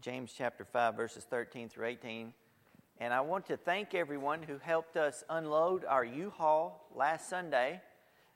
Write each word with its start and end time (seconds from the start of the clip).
James 0.00 0.32
chapter 0.36 0.64
5, 0.64 0.96
verses 0.96 1.24
13 1.24 1.68
through 1.68 1.86
18. 1.86 2.32
And 2.98 3.12
I 3.12 3.20
want 3.20 3.46
to 3.46 3.56
thank 3.58 3.94
everyone 3.94 4.42
who 4.42 4.56
helped 4.58 4.96
us 4.96 5.24
unload 5.28 5.84
our 5.84 6.04
U 6.04 6.30
Haul 6.30 6.86
last 6.94 7.28
Sunday. 7.28 7.82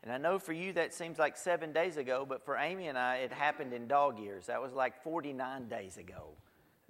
And 0.02 0.12
I 0.12 0.18
know 0.18 0.38
for 0.38 0.52
you 0.52 0.74
that 0.74 0.92
seems 0.92 1.18
like 1.18 1.38
seven 1.38 1.72
days 1.72 1.96
ago, 1.96 2.26
but 2.28 2.44
for 2.44 2.56
Amy 2.56 2.88
and 2.88 2.98
I, 2.98 3.16
it 3.16 3.32
happened 3.32 3.72
in 3.72 3.88
dog 3.88 4.18
years. 4.18 4.46
That 4.46 4.60
was 4.60 4.74
like 4.74 5.02
49 5.02 5.68
days 5.68 5.96
ago 5.96 6.28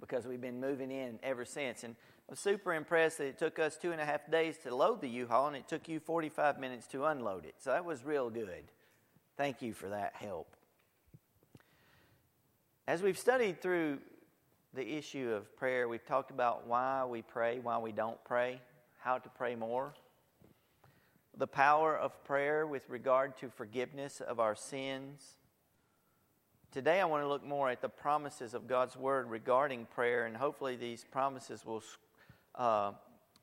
because 0.01 0.27
we've 0.27 0.41
been 0.41 0.59
moving 0.59 0.91
in 0.91 1.19
ever 1.23 1.45
since. 1.45 1.85
And 1.85 1.95
I 2.27 2.33
was 2.33 2.39
super 2.39 2.73
impressed 2.73 3.19
that 3.19 3.27
it 3.27 3.37
took 3.37 3.59
us 3.59 3.77
two 3.77 3.93
and 3.93 4.01
a 4.01 4.05
half 4.05 4.29
days 4.29 4.57
to 4.63 4.75
load 4.75 4.99
the 4.99 5.09
U 5.09 5.27
Haul 5.27 5.47
and 5.47 5.55
it 5.55 5.69
took 5.69 5.87
you 5.87 6.01
45 6.01 6.59
minutes 6.59 6.85
to 6.87 7.05
unload 7.05 7.45
it. 7.45 7.55
So 7.59 7.69
that 7.69 7.85
was 7.85 8.03
real 8.03 8.29
good. 8.29 8.65
Thank 9.37 9.61
you 9.61 9.73
for 9.73 9.87
that 9.87 10.15
help. 10.15 10.53
As 12.87 13.01
we've 13.01 13.17
studied 13.17 13.61
through 13.61 13.99
the 14.75 14.97
issue 14.97 15.31
of 15.31 15.55
prayer, 15.55 15.87
we've 15.87 16.05
talked 16.05 16.31
about 16.31 16.67
why 16.67 17.05
we 17.05 17.21
pray, 17.21 17.59
why 17.59 17.77
we 17.77 17.93
don't 17.93 18.21
pray, 18.25 18.59
how 18.99 19.17
to 19.17 19.29
pray 19.29 19.55
more, 19.55 19.93
the 21.37 21.47
power 21.47 21.97
of 21.97 22.21
prayer 22.25 22.67
with 22.67 22.89
regard 22.89 23.37
to 23.37 23.49
forgiveness 23.49 24.19
of 24.19 24.39
our 24.41 24.53
sins. 24.53 25.37
Today, 26.73 26.99
I 26.99 27.05
want 27.05 27.23
to 27.23 27.27
look 27.29 27.45
more 27.45 27.69
at 27.69 27.81
the 27.81 27.87
promises 27.87 28.53
of 28.53 28.67
God's 28.67 28.97
Word 28.97 29.29
regarding 29.29 29.85
prayer, 29.85 30.25
and 30.25 30.35
hopefully, 30.35 30.75
these 30.75 31.05
promises 31.05 31.65
will, 31.65 31.81
uh, 32.55 32.91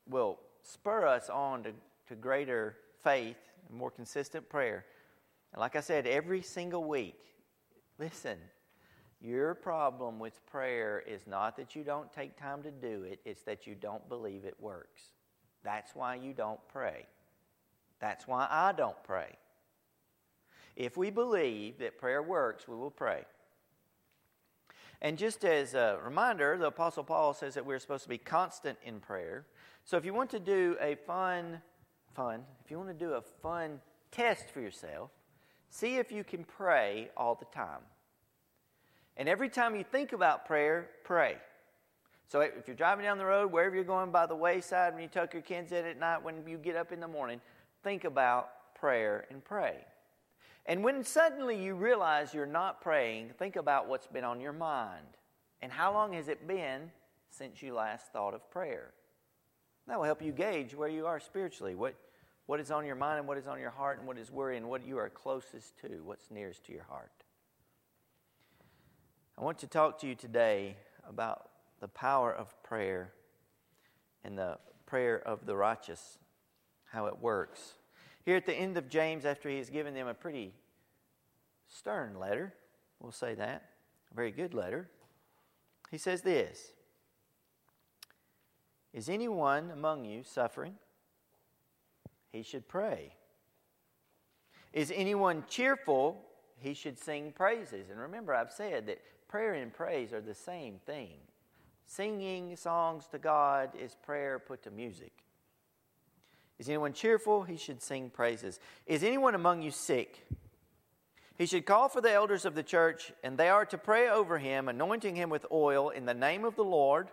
will 0.07 0.37
spur 0.61 1.07
us 1.07 1.31
on 1.31 1.63
to, 1.63 1.71
to 2.09 2.15
greater 2.15 2.75
faith 3.03 3.37
and 3.67 3.75
more 3.75 3.89
consistent 3.89 4.47
prayer. 4.49 4.85
And 5.51 5.59
like 5.59 5.75
I 5.75 5.81
said, 5.81 6.05
every 6.05 6.43
single 6.43 6.83
week, 6.83 7.17
listen, 7.97 8.37
your 9.23 9.55
problem 9.55 10.19
with 10.19 10.45
prayer 10.45 11.01
is 11.07 11.25
not 11.25 11.55
that 11.57 11.75
you 11.75 11.83
don't 11.83 12.11
take 12.11 12.37
time 12.37 12.61
to 12.63 12.71
do 12.71 13.03
it, 13.03 13.19
it's 13.23 13.43
that 13.43 13.65
you 13.65 13.73
don't 13.73 14.07
believe 14.09 14.43
it 14.43 14.55
works. 14.59 15.01
That's 15.63 15.95
why 15.95 16.15
you 16.15 16.33
don't 16.33 16.59
pray. 16.67 17.05
That's 17.99 18.27
why 18.27 18.47
I 18.49 18.73
don't 18.73 19.01
pray. 19.03 19.37
If 20.75 20.97
we 20.97 21.09
believe 21.09 21.77
that 21.79 21.97
prayer 21.97 22.21
works, 22.21 22.67
we 22.67 22.75
will 22.75 22.91
pray. 22.91 23.23
And 25.01 25.17
just 25.17 25.45
as 25.45 25.73
a 25.73 25.99
reminder, 26.03 26.57
the 26.57 26.67
Apostle 26.67 27.03
Paul 27.03 27.33
says 27.33 27.53
that 27.53 27.65
we're 27.65 27.79
supposed 27.79 28.03
to 28.03 28.09
be 28.09 28.17
constant 28.17 28.77
in 28.83 28.99
prayer. 28.99 29.45
So 29.85 29.97
if 29.97 30.05
you 30.05 30.13
want 30.13 30.31
to 30.31 30.39
do 30.39 30.75
a 30.81 30.95
fun, 30.95 31.61
fun, 32.13 32.43
if 32.63 32.71
you 32.71 32.77
want 32.77 32.89
to 32.89 33.05
do 33.05 33.13
a 33.13 33.21
fun 33.21 33.79
test 34.11 34.49
for 34.49 34.61
yourself, 34.61 35.11
see 35.69 35.97
if 35.97 36.11
you 36.11 36.23
can 36.23 36.43
pray 36.43 37.09
all 37.15 37.35
the 37.35 37.45
time. 37.45 37.81
And 39.17 39.29
every 39.29 39.49
time 39.49 39.75
you 39.75 39.83
think 39.83 40.11
about 40.11 40.45
prayer, 40.45 40.89
pray. 41.03 41.37
So 42.27 42.41
if 42.41 42.67
you're 42.67 42.75
driving 42.75 43.05
down 43.05 43.17
the 43.17 43.25
road, 43.25 43.51
wherever 43.51 43.75
you're 43.75 43.83
going 43.83 44.11
by 44.11 44.25
the 44.25 44.35
wayside, 44.35 44.93
when 44.93 45.03
you 45.03 45.09
tuck 45.09 45.33
your 45.33 45.43
kids 45.43 45.71
in 45.71 45.85
at 45.85 45.99
night, 45.99 46.23
when 46.23 46.47
you 46.47 46.57
get 46.57 46.75
up 46.75 46.91
in 46.91 46.99
the 46.99 47.07
morning, 47.07 47.39
think 47.83 48.05
about 48.05 48.49
prayer 48.75 49.25
and 49.29 49.43
pray. 49.43 49.85
And 50.65 50.83
when 50.83 51.03
suddenly 51.03 51.61
you 51.61 51.75
realize 51.75 52.33
you're 52.33 52.45
not 52.45 52.81
praying, 52.81 53.31
think 53.37 53.55
about 53.55 53.87
what's 53.87 54.07
been 54.07 54.23
on 54.23 54.39
your 54.39 54.53
mind. 54.53 55.05
And 55.61 55.71
how 55.71 55.93
long 55.93 56.13
has 56.13 56.27
it 56.27 56.47
been 56.47 56.91
since 57.29 57.61
you 57.61 57.73
last 57.73 58.11
thought 58.11 58.33
of 58.33 58.49
prayer? 58.49 58.91
That 59.87 59.97
will 59.97 60.05
help 60.05 60.21
you 60.21 60.31
gauge 60.31 60.73
where 60.73 60.89
you 60.89 61.05
are 61.05 61.19
spiritually. 61.19 61.75
What, 61.75 61.95
what 62.45 62.59
is 62.59 62.71
on 62.71 62.85
your 62.85 62.95
mind 62.95 63.19
and 63.19 63.27
what 63.27 63.37
is 63.37 63.47
on 63.47 63.59
your 63.59 63.69
heart 63.69 63.99
and 63.99 64.07
what 64.07 64.17
is 64.17 64.31
worrying, 64.31 64.67
what 64.67 64.85
you 64.85 64.97
are 64.97 65.09
closest 65.09 65.77
to, 65.81 65.87
what's 66.03 66.31
nearest 66.31 66.65
to 66.65 66.73
your 66.73 66.83
heart. 66.83 67.22
I 69.37 69.43
want 69.43 69.57
to 69.59 69.67
talk 69.67 69.99
to 69.99 70.07
you 70.07 70.13
today 70.13 70.75
about 71.09 71.49
the 71.79 71.87
power 71.87 72.31
of 72.31 72.53
prayer 72.61 73.11
and 74.23 74.37
the 74.37 74.59
prayer 74.85 75.21
of 75.25 75.47
the 75.47 75.55
righteous, 75.55 76.19
how 76.91 77.07
it 77.07 77.19
works. 77.19 77.73
Here 78.25 78.37
at 78.37 78.45
the 78.45 78.53
end 78.53 78.77
of 78.77 78.89
James, 78.89 79.25
after 79.25 79.49
he 79.49 79.57
has 79.57 79.71
given 79.71 79.95
them 79.95 80.07
a 80.07 80.13
pretty 80.13 80.53
stern 81.67 82.19
letter, 82.19 82.53
we'll 82.99 83.11
say 83.11 83.33
that, 83.33 83.69
a 84.11 84.15
very 84.15 84.31
good 84.31 84.53
letter, 84.53 84.87
he 85.89 85.97
says 85.97 86.21
this 86.21 86.71
Is 88.93 89.09
anyone 89.09 89.71
among 89.71 90.05
you 90.05 90.23
suffering? 90.23 90.75
He 92.31 92.43
should 92.43 92.67
pray. 92.67 93.13
Is 94.73 94.91
anyone 94.95 95.43
cheerful? 95.49 96.21
He 96.59 96.73
should 96.75 96.97
sing 96.97 97.31
praises. 97.31 97.89
And 97.89 97.99
remember, 97.99 98.33
I've 98.33 98.51
said 98.51 98.87
that 98.87 98.99
prayer 99.33 99.55
and 99.55 99.73
praise 99.73 100.13
are 100.13 100.21
the 100.21 100.35
same 100.35 100.75
thing. 100.85 101.09
Singing 101.87 102.55
songs 102.55 103.07
to 103.07 103.17
God 103.17 103.71
is 103.75 103.95
prayer 104.05 104.37
put 104.37 104.61
to 104.61 104.69
music. 104.69 105.11
Is 106.59 106.69
anyone 106.69 106.93
cheerful? 106.93 107.41
He 107.41 107.57
should 107.57 107.81
sing 107.81 108.11
praises. 108.11 108.59
Is 108.85 109.03
anyone 109.03 109.33
among 109.33 109.63
you 109.63 109.71
sick? 109.71 110.27
He 111.35 111.47
should 111.47 111.65
call 111.65 111.89
for 111.89 111.99
the 111.99 112.11
elders 112.11 112.45
of 112.45 112.53
the 112.53 112.61
church, 112.61 113.11
and 113.23 113.35
they 113.35 113.49
are 113.49 113.65
to 113.65 113.77
pray 113.79 114.07
over 114.07 114.37
him, 114.37 114.69
anointing 114.69 115.15
him 115.15 115.31
with 115.31 115.47
oil 115.51 115.89
in 115.89 116.05
the 116.05 116.13
name 116.13 116.45
of 116.45 116.55
the 116.55 116.63
Lord. 116.63 117.07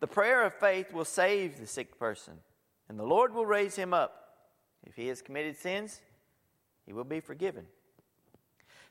The 0.00 0.08
prayer 0.08 0.42
of 0.42 0.54
faith 0.54 0.92
will 0.92 1.04
save 1.04 1.60
the 1.60 1.68
sick 1.68 2.00
person, 2.00 2.34
and 2.88 2.98
the 2.98 3.06
Lord 3.06 3.32
will 3.32 3.46
raise 3.46 3.76
him 3.76 3.94
up. 3.94 4.40
If 4.84 4.96
he 4.96 5.06
has 5.06 5.22
committed 5.22 5.56
sins, 5.56 6.00
he 6.84 6.92
will 6.92 7.04
be 7.04 7.20
forgiven. 7.20 7.66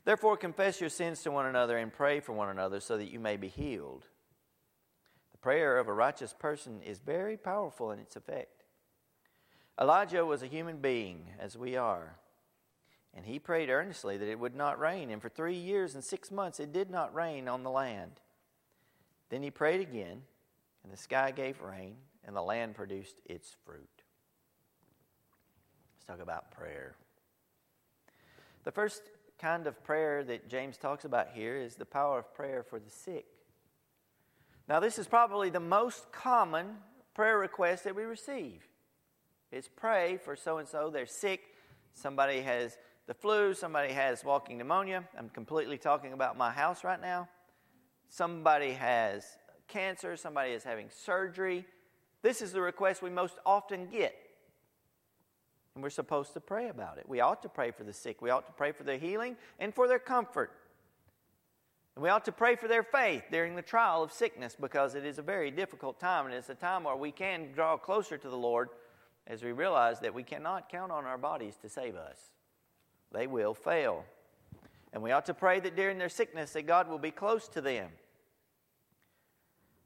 Therefore, 0.04 0.36
confess 0.36 0.80
your 0.80 0.90
sins 0.90 1.22
to 1.22 1.30
one 1.30 1.46
another 1.46 1.78
and 1.78 1.92
pray 1.92 2.20
for 2.20 2.32
one 2.32 2.48
another 2.48 2.80
so 2.80 2.96
that 2.96 3.12
you 3.12 3.20
may 3.20 3.36
be 3.36 3.48
healed. 3.48 4.06
The 5.30 5.38
prayer 5.38 5.78
of 5.78 5.88
a 5.88 5.92
righteous 5.92 6.34
person 6.36 6.82
is 6.82 6.98
very 6.98 7.36
powerful 7.36 7.92
in 7.92 8.00
its 8.00 8.16
effect. 8.16 8.64
Elijah 9.80 10.26
was 10.26 10.42
a 10.42 10.48
human 10.48 10.78
being, 10.78 11.26
as 11.38 11.56
we 11.56 11.76
are, 11.76 12.16
and 13.14 13.24
he 13.24 13.38
prayed 13.38 13.70
earnestly 13.70 14.16
that 14.16 14.28
it 14.28 14.38
would 14.38 14.54
not 14.54 14.78
rain. 14.78 15.10
And 15.10 15.22
for 15.22 15.28
three 15.28 15.56
years 15.56 15.94
and 15.94 16.02
six 16.02 16.30
months, 16.30 16.60
it 16.60 16.72
did 16.72 16.90
not 16.90 17.14
rain 17.14 17.48
on 17.48 17.62
the 17.62 17.70
land. 17.70 18.20
Then 19.30 19.42
he 19.42 19.50
prayed 19.50 19.80
again, 19.80 20.22
and 20.82 20.92
the 20.92 20.96
sky 20.96 21.30
gave 21.30 21.60
rain, 21.62 21.96
and 22.24 22.36
the 22.36 22.42
land 22.42 22.74
produced 22.74 23.20
its 23.24 23.56
fruit. 23.64 24.02
Let's 25.94 26.04
talk 26.06 26.20
about 26.20 26.50
prayer. 26.50 26.96
The 28.64 28.72
first 28.72 29.02
kind 29.42 29.66
of 29.66 29.82
prayer 29.82 30.22
that 30.22 30.48
James 30.48 30.76
talks 30.76 31.04
about 31.04 31.26
here 31.34 31.56
is 31.56 31.74
the 31.74 31.84
power 31.84 32.20
of 32.20 32.32
prayer 32.32 32.62
for 32.62 32.78
the 32.78 32.88
sick. 32.88 33.26
Now, 34.68 34.78
this 34.78 35.00
is 35.00 35.08
probably 35.08 35.50
the 35.50 35.58
most 35.58 36.12
common 36.12 36.76
prayer 37.12 37.38
request 37.38 37.82
that 37.82 37.96
we 37.96 38.04
receive. 38.04 38.62
It's 39.50 39.66
pray 39.66 40.16
for 40.16 40.36
so 40.36 40.58
and 40.58 40.68
so, 40.68 40.90
they're 40.90 41.06
sick, 41.06 41.40
somebody 41.92 42.40
has 42.42 42.78
the 43.08 43.14
flu, 43.14 43.52
somebody 43.52 43.92
has 43.92 44.24
walking 44.24 44.58
pneumonia. 44.58 45.02
I'm 45.18 45.28
completely 45.28 45.76
talking 45.76 46.12
about 46.12 46.38
my 46.38 46.52
house 46.52 46.84
right 46.84 47.00
now. 47.00 47.28
Somebody 48.10 48.74
has 48.74 49.24
cancer, 49.66 50.16
somebody 50.16 50.52
is 50.52 50.62
having 50.62 50.86
surgery. 50.88 51.66
This 52.22 52.42
is 52.42 52.52
the 52.52 52.60
request 52.60 53.02
we 53.02 53.10
most 53.10 53.34
often 53.44 53.88
get. 53.88 54.14
And 55.74 55.82
we're 55.82 55.90
supposed 55.90 56.34
to 56.34 56.40
pray 56.40 56.68
about 56.68 56.98
it. 56.98 57.08
We 57.08 57.20
ought 57.20 57.42
to 57.42 57.48
pray 57.48 57.70
for 57.70 57.84
the 57.84 57.92
sick. 57.92 58.20
We 58.20 58.30
ought 58.30 58.46
to 58.46 58.52
pray 58.52 58.72
for 58.72 58.84
their 58.84 58.98
healing 58.98 59.36
and 59.58 59.74
for 59.74 59.88
their 59.88 59.98
comfort. 59.98 60.52
And 61.94 62.02
we 62.02 62.08
ought 62.08 62.24
to 62.26 62.32
pray 62.32 62.56
for 62.56 62.68
their 62.68 62.82
faith 62.82 63.24
during 63.30 63.54
the 63.54 63.62
trial 63.62 64.02
of 64.02 64.12
sickness 64.12 64.56
because 64.58 64.94
it 64.94 65.04
is 65.04 65.18
a 65.18 65.22
very 65.22 65.50
difficult 65.50 66.00
time 66.00 66.26
and 66.26 66.34
it's 66.34 66.48
a 66.48 66.54
time 66.54 66.84
where 66.84 66.96
we 66.96 67.10
can 67.10 67.52
draw 67.52 67.76
closer 67.76 68.16
to 68.16 68.28
the 68.28 68.36
Lord 68.36 68.70
as 69.26 69.42
we 69.42 69.52
realize 69.52 70.00
that 70.00 70.14
we 70.14 70.22
cannot 70.22 70.68
count 70.68 70.90
on 70.90 71.04
our 71.04 71.18
bodies 71.18 71.56
to 71.62 71.68
save 71.68 71.96
us. 71.96 72.18
They 73.12 73.26
will 73.26 73.54
fail. 73.54 74.04
And 74.92 75.02
we 75.02 75.12
ought 75.12 75.26
to 75.26 75.34
pray 75.34 75.60
that 75.60 75.76
during 75.76 75.98
their 75.98 76.08
sickness 76.08 76.52
that 76.52 76.66
God 76.66 76.88
will 76.88 76.98
be 76.98 77.10
close 77.10 77.48
to 77.48 77.60
them. 77.60 77.90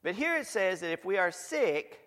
But 0.03 0.15
here 0.15 0.37
it 0.37 0.47
says 0.47 0.81
that 0.81 0.93
if 0.93 1.05
we 1.05 1.19
are 1.19 1.33
sick, 1.33 2.01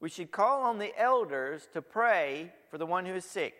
we 0.00 0.08
should 0.08 0.30
call 0.30 0.62
on 0.62 0.78
the 0.78 0.96
elders 0.98 1.68
to 1.72 1.82
pray 1.82 2.52
for 2.74 2.78
the 2.78 2.86
one 2.86 3.06
who 3.06 3.14
is 3.14 3.24
sick. 3.24 3.54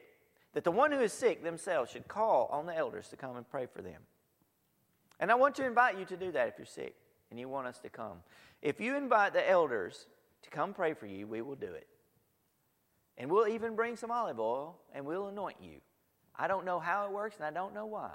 That 0.54 0.64
the 0.64 0.72
one 0.72 0.90
who 0.90 0.98
is 0.98 1.12
sick 1.12 1.44
themselves 1.44 1.92
should 1.92 2.08
call 2.08 2.48
on 2.50 2.66
the 2.66 2.76
elders 2.76 3.06
to 3.10 3.16
come 3.16 3.36
and 3.36 3.48
pray 3.48 3.66
for 3.72 3.80
them. 3.80 4.00
And 5.20 5.30
I 5.30 5.36
want 5.36 5.54
to 5.54 5.64
invite 5.64 5.96
you 5.96 6.04
to 6.06 6.16
do 6.16 6.32
that 6.32 6.48
if 6.48 6.54
you're 6.58 6.66
sick 6.66 6.96
and 7.30 7.38
you 7.38 7.48
want 7.48 7.68
us 7.68 7.78
to 7.78 7.88
come. 7.88 8.24
If 8.60 8.80
you 8.80 8.96
invite 8.96 9.32
the 9.32 9.48
elders 9.48 10.08
to 10.42 10.50
come 10.50 10.74
pray 10.74 10.94
for 10.94 11.06
you, 11.06 11.28
we 11.28 11.42
will 11.42 11.54
do 11.54 11.70
it. 11.70 11.86
And 13.16 13.30
we'll 13.30 13.46
even 13.46 13.76
bring 13.76 13.94
some 13.94 14.10
olive 14.10 14.40
oil 14.40 14.80
and 14.92 15.06
we'll 15.06 15.28
anoint 15.28 15.58
you. 15.62 15.76
I 16.34 16.48
don't 16.48 16.64
know 16.64 16.80
how 16.80 17.06
it 17.06 17.12
works 17.12 17.36
and 17.36 17.46
I 17.46 17.52
don't 17.52 17.72
know 17.72 17.86
why, 17.86 18.10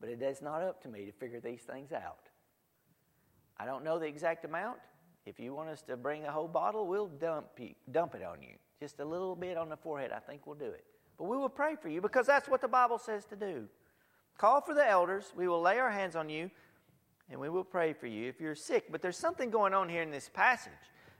but 0.00 0.08
it 0.08 0.22
is 0.22 0.40
not 0.40 0.62
up 0.62 0.80
to 0.82 0.88
me 0.88 1.04
to 1.06 1.10
figure 1.10 1.40
these 1.40 1.62
things 1.62 1.90
out. 1.90 2.28
I 3.56 3.66
don't 3.66 3.82
know 3.82 3.98
the 3.98 4.06
exact 4.06 4.44
amount. 4.44 4.78
If 5.26 5.40
you 5.40 5.52
want 5.52 5.70
us 5.70 5.82
to 5.88 5.96
bring 5.96 6.26
a 6.26 6.30
whole 6.30 6.46
bottle, 6.46 6.86
we'll 6.86 7.08
dump, 7.08 7.48
you, 7.58 7.74
dump 7.90 8.14
it 8.14 8.22
on 8.22 8.40
you. 8.40 8.54
Just 8.80 9.00
a 9.00 9.04
little 9.04 9.34
bit 9.34 9.56
on 9.56 9.68
the 9.68 9.76
forehead, 9.76 10.12
I 10.12 10.20
think 10.20 10.46
we'll 10.46 10.56
do 10.56 10.66
it. 10.66 10.84
But 11.16 11.24
we 11.24 11.36
will 11.36 11.48
pray 11.48 11.74
for 11.74 11.88
you 11.88 12.00
because 12.00 12.26
that's 12.26 12.48
what 12.48 12.60
the 12.60 12.68
Bible 12.68 12.98
says 12.98 13.24
to 13.26 13.36
do. 13.36 13.64
Call 14.36 14.60
for 14.60 14.74
the 14.74 14.88
elders. 14.88 15.32
We 15.36 15.48
will 15.48 15.60
lay 15.60 15.78
our 15.78 15.90
hands 15.90 16.14
on 16.14 16.28
you 16.28 16.50
and 17.30 17.40
we 17.40 17.48
will 17.48 17.64
pray 17.64 17.92
for 17.92 18.06
you 18.06 18.28
if 18.28 18.40
you're 18.40 18.54
sick. 18.54 18.86
But 18.90 19.02
there's 19.02 19.16
something 19.16 19.50
going 19.50 19.74
on 19.74 19.88
here 19.88 20.02
in 20.02 20.10
this 20.10 20.30
passage 20.32 20.72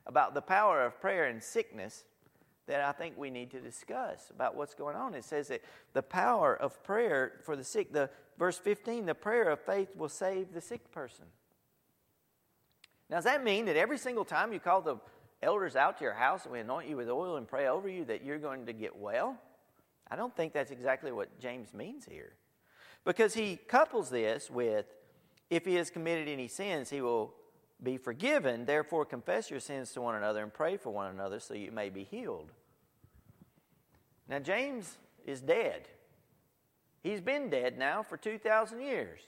about 0.07 0.35
the 0.35 0.41
power 0.41 0.85
of 0.85 1.01
prayer 1.01 1.27
and 1.27 1.43
sickness 1.43 2.05
that 2.67 2.81
I 2.81 2.93
think 2.93 3.17
we 3.17 3.31
need 3.31 3.51
to 3.53 3.61
discuss 3.61 4.31
about 4.31 4.55
what's 4.55 4.75
going 4.75 4.95
on. 4.95 5.15
It 5.15 5.25
says 5.25 5.49
that 5.49 5.63
the 5.95 6.03
power 6.03 6.55
of 6.55 6.83
prayer 6.85 7.41
for 7.43 7.57
the 7.57 7.65
sick, 7.65 7.93
the 7.93 8.11
verse 8.39 8.59
15, 8.59 9.07
the 9.07 9.15
prayer 9.15 9.51
of 9.51 9.61
faith 9.61 9.97
will 9.97 10.09
save 10.09 10.53
the 10.53 10.61
sick 10.61 10.93
person. 10.93 11.25
Now, 13.11 13.17
does 13.17 13.25
that 13.25 13.43
mean 13.43 13.65
that 13.65 13.77
every 13.77 13.97
single 13.97 14.25
time 14.25 14.53
you 14.53 14.61
call 14.61 14.83
the 14.83 14.97
elders 15.43 15.77
out 15.77 15.99
to 15.99 16.05
your 16.05 16.15
house 16.15 16.45
and 16.45 16.53
we 16.53 16.61
anoint 16.61 16.89
you 16.89 16.97
with 16.97 17.09
oil 17.09 17.37
and 17.37 17.47
pray 17.47 17.69
over 17.69 17.89
you 17.89 18.05
that 18.07 18.25
you're 18.25 18.39
going 18.39 18.67
to 18.67 18.73
get 18.73 18.97
well? 18.97 19.37
I 20.11 20.17
don't 20.17 20.35
think 20.35 20.53
that's 20.53 20.71
exactly 20.71 21.13
what 21.13 21.39
James 21.39 21.75
means 21.75 22.05
here. 22.05 22.33
Because 23.05 23.35
he 23.35 23.57
couples 23.57 24.11
this 24.11 24.51
with 24.51 24.87
if 25.51 25.65
he 25.65 25.75
has 25.77 25.91
committed 25.91 26.29
any 26.29 26.49
sins, 26.49 26.91
he 26.91 27.01
will 27.01 27.35
be 27.83 27.97
forgiven. 27.97 28.65
Therefore, 28.65 29.05
confess 29.05 29.51
your 29.51 29.61
sins 29.61 29.93
to 29.93 30.01
one 30.01 30.15
another 30.15 30.43
and 30.43 30.53
pray 30.53 30.77
for 30.77 30.91
one 30.91 31.11
another 31.11 31.41
so 31.41 31.55
you 31.55 31.73
may 31.73 31.89
be 31.89 32.05
healed. 32.05 32.53
Now, 34.29 34.41
James 34.41 34.99
is 35.25 35.41
dead. 35.41 35.89
He's 37.03 37.21
been 37.21 37.49
dead 37.49 37.79
now 37.79 38.03
for 38.03 38.17
2,000 38.17 38.81
years. 38.81 39.21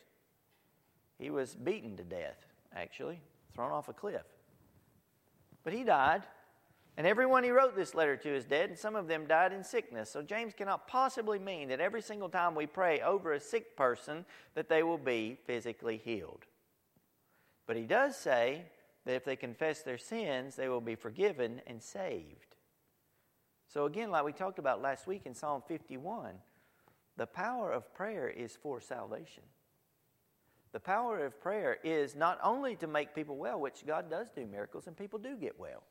He 1.19 1.31
was 1.31 1.55
beaten 1.55 1.97
to 1.97 2.05
death, 2.05 2.47
actually, 2.75 3.21
thrown 3.55 3.71
off 3.71 3.89
a 3.89 3.93
cliff. 3.93 4.27
But 5.65 5.73
he 5.73 5.85
died, 5.85 6.23
and 6.97 7.07
everyone 7.07 7.45
he 7.45 7.51
wrote 7.51 7.77
this 7.77 7.95
letter 7.95 8.17
to 8.17 8.35
is 8.35 8.45
dead, 8.45 8.71
and 8.71 8.79
some 8.79 8.97
of 8.97 9.09
them 9.09 9.27
died 9.27 9.53
in 9.53 9.63
sickness. 9.65 10.11
So 10.11 10.23
James 10.23 10.55
cannot 10.55 10.89
possibly 10.89 11.39
mean 11.39 11.69
that 11.69 11.81
every 11.81 12.03
single 12.03 12.29
time 12.29 12.55
we 12.55 12.67
pray 12.67 13.01
over 13.01 13.33
a 13.33 13.41
sick 13.41 13.77
person 13.77 14.25
that 14.55 14.69
they 14.69 14.83
will 14.83 14.99
be 14.99 15.39
physically 15.45 15.97
healed. 15.97 16.45
But 17.67 17.77
he 17.77 17.85
does 17.85 18.17
say 18.17 18.65
that 19.05 19.15
if 19.15 19.25
they 19.25 19.37
confess 19.37 19.83
their 19.83 19.99
sins, 19.99 20.57
they 20.57 20.69
will 20.69 20.81
be 20.81 20.95
forgiven 20.95 21.61
and 21.67 21.83
saved. 21.83 22.57
So, 23.69 23.87
again, 23.87 24.11
like 24.11 24.25
we 24.25 24.33
talked 24.33 24.59
about 24.59 24.83
last 24.83 25.07
week 25.07 25.23
in 25.27 25.35
Psalm 25.35 25.63
51, 25.69 26.33
the 27.17 27.27
power 27.27 27.71
of 27.71 27.95
prayer 27.95 28.29
is 28.29 28.57
for 28.61 28.81
salvation. 28.81 29.45
The 30.73 30.81
power 30.81 31.25
of 31.25 31.41
prayer 31.41 31.79
is 31.83 32.15
not 32.15 32.39
only 32.43 32.77
to 32.77 32.87
make 32.87 33.15
people 33.15 33.37
well, 33.37 33.61
which 33.61 33.85
God 33.87 34.09
does 34.09 34.31
do 34.31 34.47
miracles 34.47 34.87
and 34.87 34.97
people 34.97 35.19
do 35.19 35.37
get 35.37 35.59
well. 35.59 35.83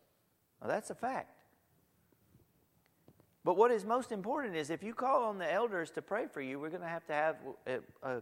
That's 0.66 0.90
a 0.90 0.96
fact. 0.96 1.44
But 3.44 3.56
what 3.58 3.72
is 3.72 3.86
most 3.86 4.12
important 4.12 4.56
is 4.56 4.70
if 4.70 4.84
you 4.84 4.94
call 4.94 5.24
on 5.24 5.38
the 5.38 5.52
elders 5.52 5.92
to 5.92 6.02
pray 6.02 6.28
for 6.28 6.42
you, 6.42 6.60
we're 6.60 6.70
going 6.70 6.82
to 6.82 6.88
have 6.88 7.06
to 7.08 7.14
have 7.14 7.36
a, 7.66 7.80
a 8.04 8.22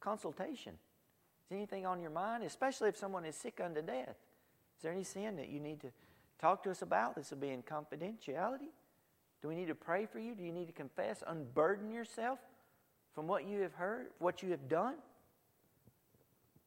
consultation. 0.00 0.74
Is 1.46 1.52
anything 1.52 1.86
on 1.86 2.00
your 2.00 2.10
mind, 2.10 2.42
especially 2.44 2.88
if 2.88 2.96
someone 2.96 3.24
is 3.24 3.36
sick 3.36 3.60
unto 3.64 3.80
death? 3.80 4.16
Is 4.76 4.82
there 4.82 4.92
any 4.92 5.04
sin 5.04 5.36
that 5.36 5.48
you 5.48 5.60
need 5.60 5.80
to 5.80 5.88
talk 6.40 6.62
to 6.64 6.70
us 6.70 6.82
about? 6.82 7.16
This 7.16 7.30
will 7.30 7.38
be 7.38 7.50
in 7.50 7.62
confidentiality. 7.62 8.70
Do 9.40 9.48
we 9.48 9.54
need 9.54 9.68
to 9.68 9.74
pray 9.74 10.06
for 10.06 10.18
you? 10.18 10.34
Do 10.34 10.42
you 10.42 10.52
need 10.52 10.66
to 10.66 10.72
confess? 10.72 11.22
Unburden 11.26 11.90
yourself 11.92 12.40
from 13.14 13.26
what 13.26 13.46
you 13.46 13.60
have 13.60 13.74
heard, 13.74 14.08
what 14.18 14.42
you 14.42 14.50
have 14.50 14.68
done? 14.68 14.94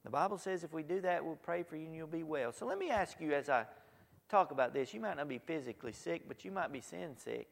The 0.04 0.10
Bible 0.10 0.38
says 0.38 0.64
if 0.64 0.74
we 0.74 0.84
do 0.84 1.02
that, 1.02 1.24
we'll 1.24 1.36
pray 1.36 1.64
for 1.64 1.76
you 1.76 1.86
and 1.86 1.96
you'll 1.96 2.08
be 2.08 2.24
well. 2.24 2.52
So 2.52 2.66
let 2.66 2.78
me 2.80 2.90
ask 2.90 3.20
you 3.20 3.34
as 3.34 3.50
I 3.50 3.66
talk 4.30 4.52
about 4.52 4.74
this, 4.74 4.94
you 4.94 5.00
might 5.00 5.18
not 5.18 5.28
be 5.28 5.38
physically 5.38 5.94
sick, 5.94 6.24
but 6.28 6.44
you 6.44 6.52
might 6.52 6.72
be 6.72 6.82
sin 6.82 7.16
sick. 7.18 7.48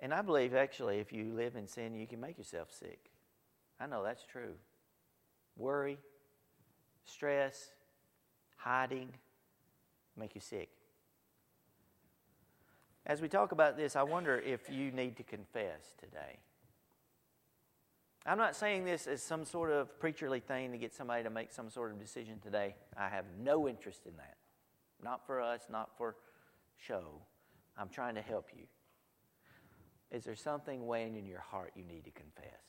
And 0.00 0.12
I 0.12 0.20
believe 0.20 0.54
actually, 0.54 0.98
if 0.98 1.12
you 1.12 1.32
live 1.32 1.56
in 1.56 1.66
sin, 1.66 1.94
you 1.94 2.06
can 2.06 2.20
make 2.20 2.36
yourself 2.36 2.70
sick. 2.72 3.10
I 3.80 3.86
know 3.86 4.02
that's 4.02 4.24
true. 4.24 4.54
Worry, 5.56 5.98
stress, 7.04 7.70
hiding 8.56 9.08
make 10.16 10.34
you 10.34 10.40
sick. 10.40 10.68
As 13.06 13.20
we 13.20 13.28
talk 13.28 13.52
about 13.52 13.76
this, 13.76 13.96
I 13.96 14.02
wonder 14.02 14.38
if 14.38 14.70
you 14.70 14.92
need 14.92 15.16
to 15.16 15.22
confess 15.22 15.94
today. 15.98 16.38
I'm 18.24 18.38
not 18.38 18.54
saying 18.54 18.84
this 18.84 19.06
as 19.06 19.20
some 19.22 19.44
sort 19.44 19.70
of 19.70 19.98
preacherly 20.00 20.42
thing 20.42 20.70
to 20.70 20.78
get 20.78 20.94
somebody 20.94 21.24
to 21.24 21.30
make 21.30 21.50
some 21.50 21.68
sort 21.68 21.90
of 21.90 21.98
decision 21.98 22.38
today. 22.38 22.76
I 22.96 23.08
have 23.08 23.24
no 23.40 23.68
interest 23.68 24.06
in 24.06 24.16
that. 24.16 24.36
Not 25.02 25.26
for 25.26 25.40
us, 25.40 25.62
not 25.68 25.90
for 25.96 26.16
show. 26.76 27.20
I'm 27.76 27.88
trying 27.88 28.14
to 28.14 28.22
help 28.22 28.50
you. 28.56 28.64
Is 30.12 30.24
there 30.24 30.36
something 30.36 30.86
weighing 30.86 31.16
in 31.16 31.26
your 31.26 31.40
heart 31.40 31.72
you 31.74 31.84
need 31.84 32.04
to 32.04 32.10
confess? 32.10 32.60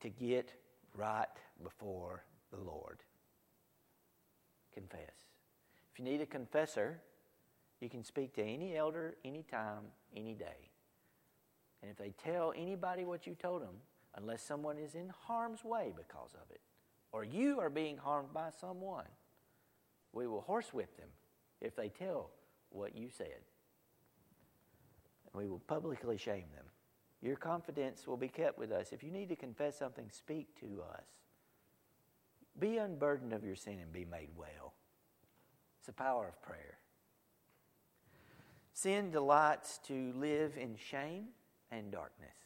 To 0.00 0.08
get 0.08 0.54
right 0.96 1.26
before 1.62 2.24
the 2.50 2.58
Lord. 2.58 3.00
Confess. 4.72 5.12
If 5.92 5.98
you 5.98 6.04
need 6.04 6.22
a 6.22 6.26
confessor, 6.26 7.00
you 7.80 7.90
can 7.90 8.02
speak 8.02 8.34
to 8.34 8.42
any 8.42 8.76
elder, 8.76 9.16
anytime, 9.24 9.82
any 10.16 10.34
day. 10.34 10.70
And 11.82 11.90
if 11.90 11.98
they 11.98 12.14
tell 12.24 12.54
anybody 12.56 13.04
what 13.04 13.26
you 13.26 13.34
told 13.34 13.62
them, 13.62 13.74
unless 14.16 14.42
someone 14.42 14.78
is 14.78 14.94
in 14.94 15.12
harm's 15.26 15.64
way 15.64 15.92
because 15.96 16.30
of 16.34 16.50
it, 16.50 16.60
or 17.12 17.24
you 17.24 17.60
are 17.60 17.70
being 17.70 17.96
harmed 17.96 18.32
by 18.32 18.48
someone, 18.60 19.06
we 20.12 20.26
will 20.26 20.42
horsewhip 20.42 20.96
them 20.96 21.08
if 21.60 21.76
they 21.76 21.88
tell 21.88 22.30
what 22.70 22.96
you 22.96 23.08
said. 23.10 23.40
And 25.32 25.42
we 25.42 25.48
will 25.48 25.60
publicly 25.60 26.18
shame 26.18 26.46
them. 26.54 26.64
Your 27.22 27.36
confidence 27.36 28.06
will 28.06 28.16
be 28.16 28.28
kept 28.28 28.58
with 28.58 28.72
us. 28.72 28.92
If 28.92 29.02
you 29.02 29.10
need 29.10 29.28
to 29.28 29.36
confess 29.36 29.78
something, 29.78 30.10
speak 30.10 30.58
to 30.60 30.82
us. 30.92 31.04
Be 32.58 32.78
unburdened 32.78 33.32
of 33.32 33.44
your 33.44 33.56
sin 33.56 33.78
and 33.80 33.92
be 33.92 34.04
made 34.04 34.30
well. 34.36 34.74
It's 35.78 35.86
the 35.86 35.92
power 35.92 36.28
of 36.28 36.42
prayer. 36.42 36.78
Sin 38.74 39.10
delights 39.10 39.78
to 39.86 40.12
live 40.16 40.56
in 40.56 40.76
shame 40.76 41.28
and 41.70 41.92
darkness. 41.92 42.41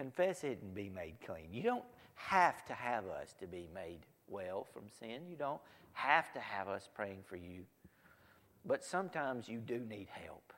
Confess 0.00 0.44
it 0.44 0.62
and 0.62 0.74
be 0.74 0.88
made 0.88 1.16
clean. 1.26 1.48
You 1.52 1.62
don't 1.62 1.84
have 2.14 2.64
to 2.64 2.72
have 2.72 3.06
us 3.06 3.34
to 3.38 3.46
be 3.46 3.68
made 3.74 3.98
well 4.28 4.66
from 4.72 4.84
sin. 4.98 5.26
You 5.28 5.36
don't 5.36 5.60
have 5.92 6.32
to 6.32 6.40
have 6.40 6.68
us 6.68 6.88
praying 6.94 7.18
for 7.26 7.36
you. 7.36 7.64
But 8.64 8.82
sometimes 8.82 9.46
you 9.46 9.58
do 9.58 9.78
need 9.80 10.08
help. 10.10 10.54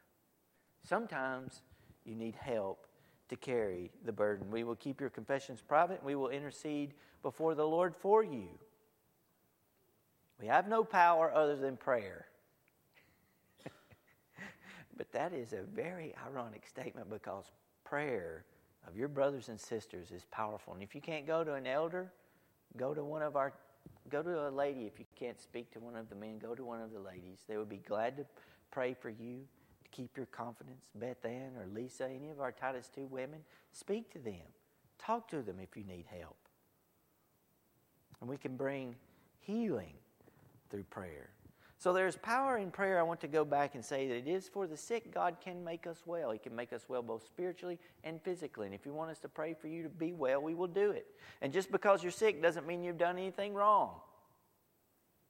Sometimes 0.85 1.63
you 2.05 2.15
need 2.15 2.37
help 2.37 2.87
to 3.31 3.35
carry 3.35 3.91
the 4.05 4.13
burden. 4.13 4.49
We 4.49 4.63
will 4.63 4.77
keep 4.77 5.01
your 5.01 5.11
confessions 5.11 5.61
private 5.61 5.99
and 5.99 6.07
we 6.07 6.15
will 6.15 6.29
intercede 6.29 6.95
before 7.25 7.57
the 7.57 7.67
Lord 7.67 7.97
for 7.97 8.23
you. 8.23 8.47
We 10.41 10.47
have 10.47 10.69
no 10.69 10.85
power 10.85 11.35
other 11.35 11.57
than 11.57 11.77
prayer. 11.77 12.27
But 14.97 15.11
that 15.11 15.33
is 15.33 15.53
a 15.53 15.63
very 15.63 16.15
ironic 16.29 16.65
statement 16.65 17.11
because 17.11 17.51
prayer 17.83 18.45
of 18.87 18.97
your 18.97 19.09
brothers 19.09 19.49
and 19.49 19.61
sisters 19.61 20.11
is 20.11 20.25
powerful. 20.31 20.75
And 20.75 20.83
if 20.83 20.95
you 20.95 21.01
can't 21.01 21.27
go 21.27 21.45
to 21.45 21.55
an 21.55 21.67
elder, 21.67 22.13
go 22.77 22.95
to 22.95 23.05
one 23.05 23.23
of 23.23 23.37
our 23.37 23.53
go 24.09 24.23
to 24.23 24.49
a 24.49 24.51
lady. 24.51 24.87
If 24.87 24.99
you 24.99 25.07
can't 25.19 25.41
speak 25.41 25.71
to 25.73 25.81
one 25.81 25.97
of 25.97 26.09
the 26.09 26.15
men 26.15 26.39
go 26.39 26.55
to 26.55 26.65
one 26.65 26.81
of 26.81 26.93
the 26.93 27.01
ladies. 27.01 27.41
They 27.49 27.57
would 27.57 27.69
be 27.69 27.83
glad 27.89 28.17
to 28.17 28.25
pray 28.71 28.95
for 28.95 29.11
you 29.11 29.41
to 29.85 29.91
keep 29.91 30.17
your 30.17 30.27
confidence. 30.27 30.85
Beth 30.95 31.25
ann 31.25 31.53
or 31.59 31.67
lisa 31.73 32.09
any 32.09 32.31
of 32.31 32.41
our 32.41 32.53
titus 32.53 32.91
2 32.95 33.07
women 33.07 33.41
speak 33.73 34.13
to 34.13 34.19
them. 34.19 34.47
Talk 34.99 35.29
to 35.29 35.43
them 35.43 35.57
if 35.61 35.77
you 35.77 35.85
need 35.85 36.05
help. 36.07 36.37
And 38.21 38.31
we 38.31 38.37
can 38.37 38.57
bring 38.57 38.95
healing 39.41 39.95
through 40.71 40.85
prayer 40.85 41.31
so 41.83 41.93
there's 41.93 42.15
power 42.15 42.59
in 42.59 42.71
prayer. 42.71 43.01
I 43.01 43.03
want 43.03 43.21
to 43.23 43.27
go 43.27 43.45
back 43.45 43.75
and 43.75 43.85
say 43.85 44.07
that 44.07 44.15
it 44.15 44.29
is 44.29 44.49
for 44.49 44.69
the 44.69 44.77
sick, 44.77 45.13
God 45.13 45.39
can 45.43 45.65
make 45.65 45.85
us 45.89 46.01
well. 46.07 46.31
He 46.31 46.39
can 46.39 46.55
make 46.55 46.73
us 46.73 46.85
well 46.89 47.03
both 47.03 47.27
spiritually 47.27 47.77
and 48.05 48.23
physically. 48.23 48.67
And 48.67 48.75
if 48.75 48.87
you 48.87 48.95
want 48.95 49.11
us 49.11 49.19
to 49.19 49.29
pray 49.29 49.53
for 49.53 49.67
you 49.67 49.83
to 49.83 49.89
be 49.89 50.13
well, 50.13 50.41
we 50.41 50.55
will 50.55 50.69
do 50.69 50.93
it. 50.93 51.09
And 51.41 51.53
just 51.53 51.73
because 51.73 52.05
you're 52.05 52.13
sick 52.13 52.41
doesn't 52.41 52.69
mean 52.69 52.85
you've 52.85 52.99
done 52.99 53.19
anything 53.19 53.53
wrong. 53.53 53.97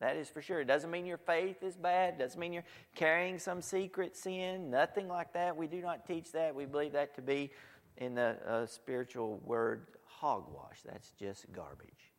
That 0.01 0.17
is 0.17 0.29
for 0.29 0.43
sure. 0.43 0.61
It 0.61 0.67
doesn't 0.67 0.91
mean 0.91 1.07
your 1.07 1.17
faith 1.17 1.63
is 1.63 1.75
bad. 1.75 2.17
It 2.17 2.19
doesn't 2.19 2.39
mean 2.39 2.53
you're 2.53 2.65
carrying 2.95 3.39
some 3.39 3.63
secret 3.63 4.15
sin. 4.15 4.71
Nothing 4.71 5.09
like 5.09 5.33
that. 5.33 5.57
We 5.57 5.67
do 5.67 5.81
not 5.81 6.07
teach 6.07 6.33
that. 6.33 6.55
We 6.55 6.67
believe 6.67 6.93
that 6.93 7.15
to 7.15 7.23
be, 7.23 7.51
in 7.97 8.15
the 8.15 8.37
uh, 8.47 8.67
spiritual 8.67 9.41
word, 9.43 9.87
hogwash. 10.05 10.83
That's 10.85 11.13
just 11.19 11.51
garbage. 11.51 12.13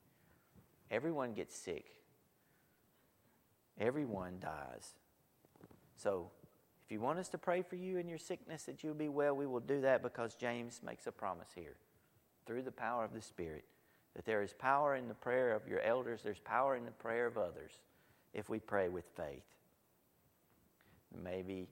Everyone 0.89 1.33
gets 1.35 1.55
sick 1.55 1.93
Everyone 3.79 4.37
dies. 4.39 4.93
So, 5.95 6.29
if 6.85 6.91
you 6.91 6.99
want 6.99 7.19
us 7.19 7.29
to 7.29 7.37
pray 7.37 7.61
for 7.61 7.75
you 7.75 7.97
in 7.97 8.09
your 8.09 8.17
sickness 8.17 8.63
that 8.63 8.83
you'll 8.83 8.93
be 8.93 9.07
well, 9.07 9.35
we 9.35 9.47
will 9.47 9.61
do 9.61 9.81
that 9.81 10.03
because 10.03 10.35
James 10.35 10.81
makes 10.85 11.07
a 11.07 11.11
promise 11.11 11.49
here 11.55 11.75
through 12.45 12.63
the 12.63 12.71
power 12.71 13.05
of 13.05 13.13
the 13.13 13.21
Spirit 13.21 13.63
that 14.15 14.25
there 14.25 14.43
is 14.43 14.53
power 14.53 14.95
in 14.95 15.07
the 15.07 15.13
prayer 15.13 15.53
of 15.53 15.67
your 15.67 15.81
elders, 15.81 16.21
there's 16.23 16.39
power 16.39 16.75
in 16.75 16.85
the 16.85 16.91
prayer 16.91 17.25
of 17.25 17.37
others 17.37 17.71
if 18.33 18.49
we 18.49 18.59
pray 18.59 18.89
with 18.89 19.05
faith. 19.15 19.45
Maybe 21.23 21.67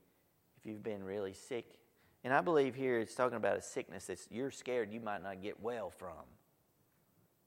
if 0.58 0.66
you've 0.66 0.84
been 0.84 1.04
really 1.04 1.34
sick, 1.34 1.78
and 2.24 2.34
I 2.34 2.42
believe 2.42 2.76
here 2.76 3.00
it's 3.00 3.16
talking 3.16 3.38
about 3.38 3.58
a 3.58 3.62
sickness 3.62 4.06
that 4.06 4.20
you're 4.30 4.52
scared 4.52 4.94
you 4.94 5.00
might 5.00 5.24
not 5.24 5.42
get 5.42 5.60
well 5.62 5.90
from. 5.90 6.26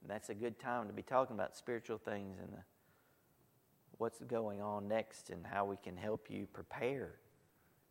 And 0.02 0.10
that's 0.10 0.28
a 0.28 0.34
good 0.34 0.58
time 0.58 0.86
to 0.88 0.92
be 0.92 1.02
talking 1.02 1.34
about 1.34 1.56
spiritual 1.56 1.98
things 1.98 2.38
and 2.40 2.52
the, 2.52 2.58
what's 3.98 4.20
going 4.20 4.60
on 4.60 4.88
next 4.88 5.30
and 5.30 5.46
how 5.46 5.64
we 5.64 5.76
can 5.76 5.96
help 5.96 6.26
you 6.28 6.46
prepare 6.52 7.12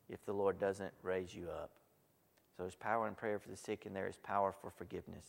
if 0.09 0.25
the 0.25 0.33
Lord 0.33 0.59
doesn't 0.59 0.93
raise 1.01 1.33
you 1.33 1.49
up. 1.49 1.71
So 2.55 2.63
there's 2.63 2.75
power 2.75 3.07
in 3.07 3.15
prayer 3.15 3.39
for 3.39 3.49
the 3.49 3.57
sick, 3.57 3.85
and 3.85 3.95
there 3.95 4.07
is 4.07 4.17
power 4.17 4.51
for 4.51 4.69
forgiveness. 4.69 5.25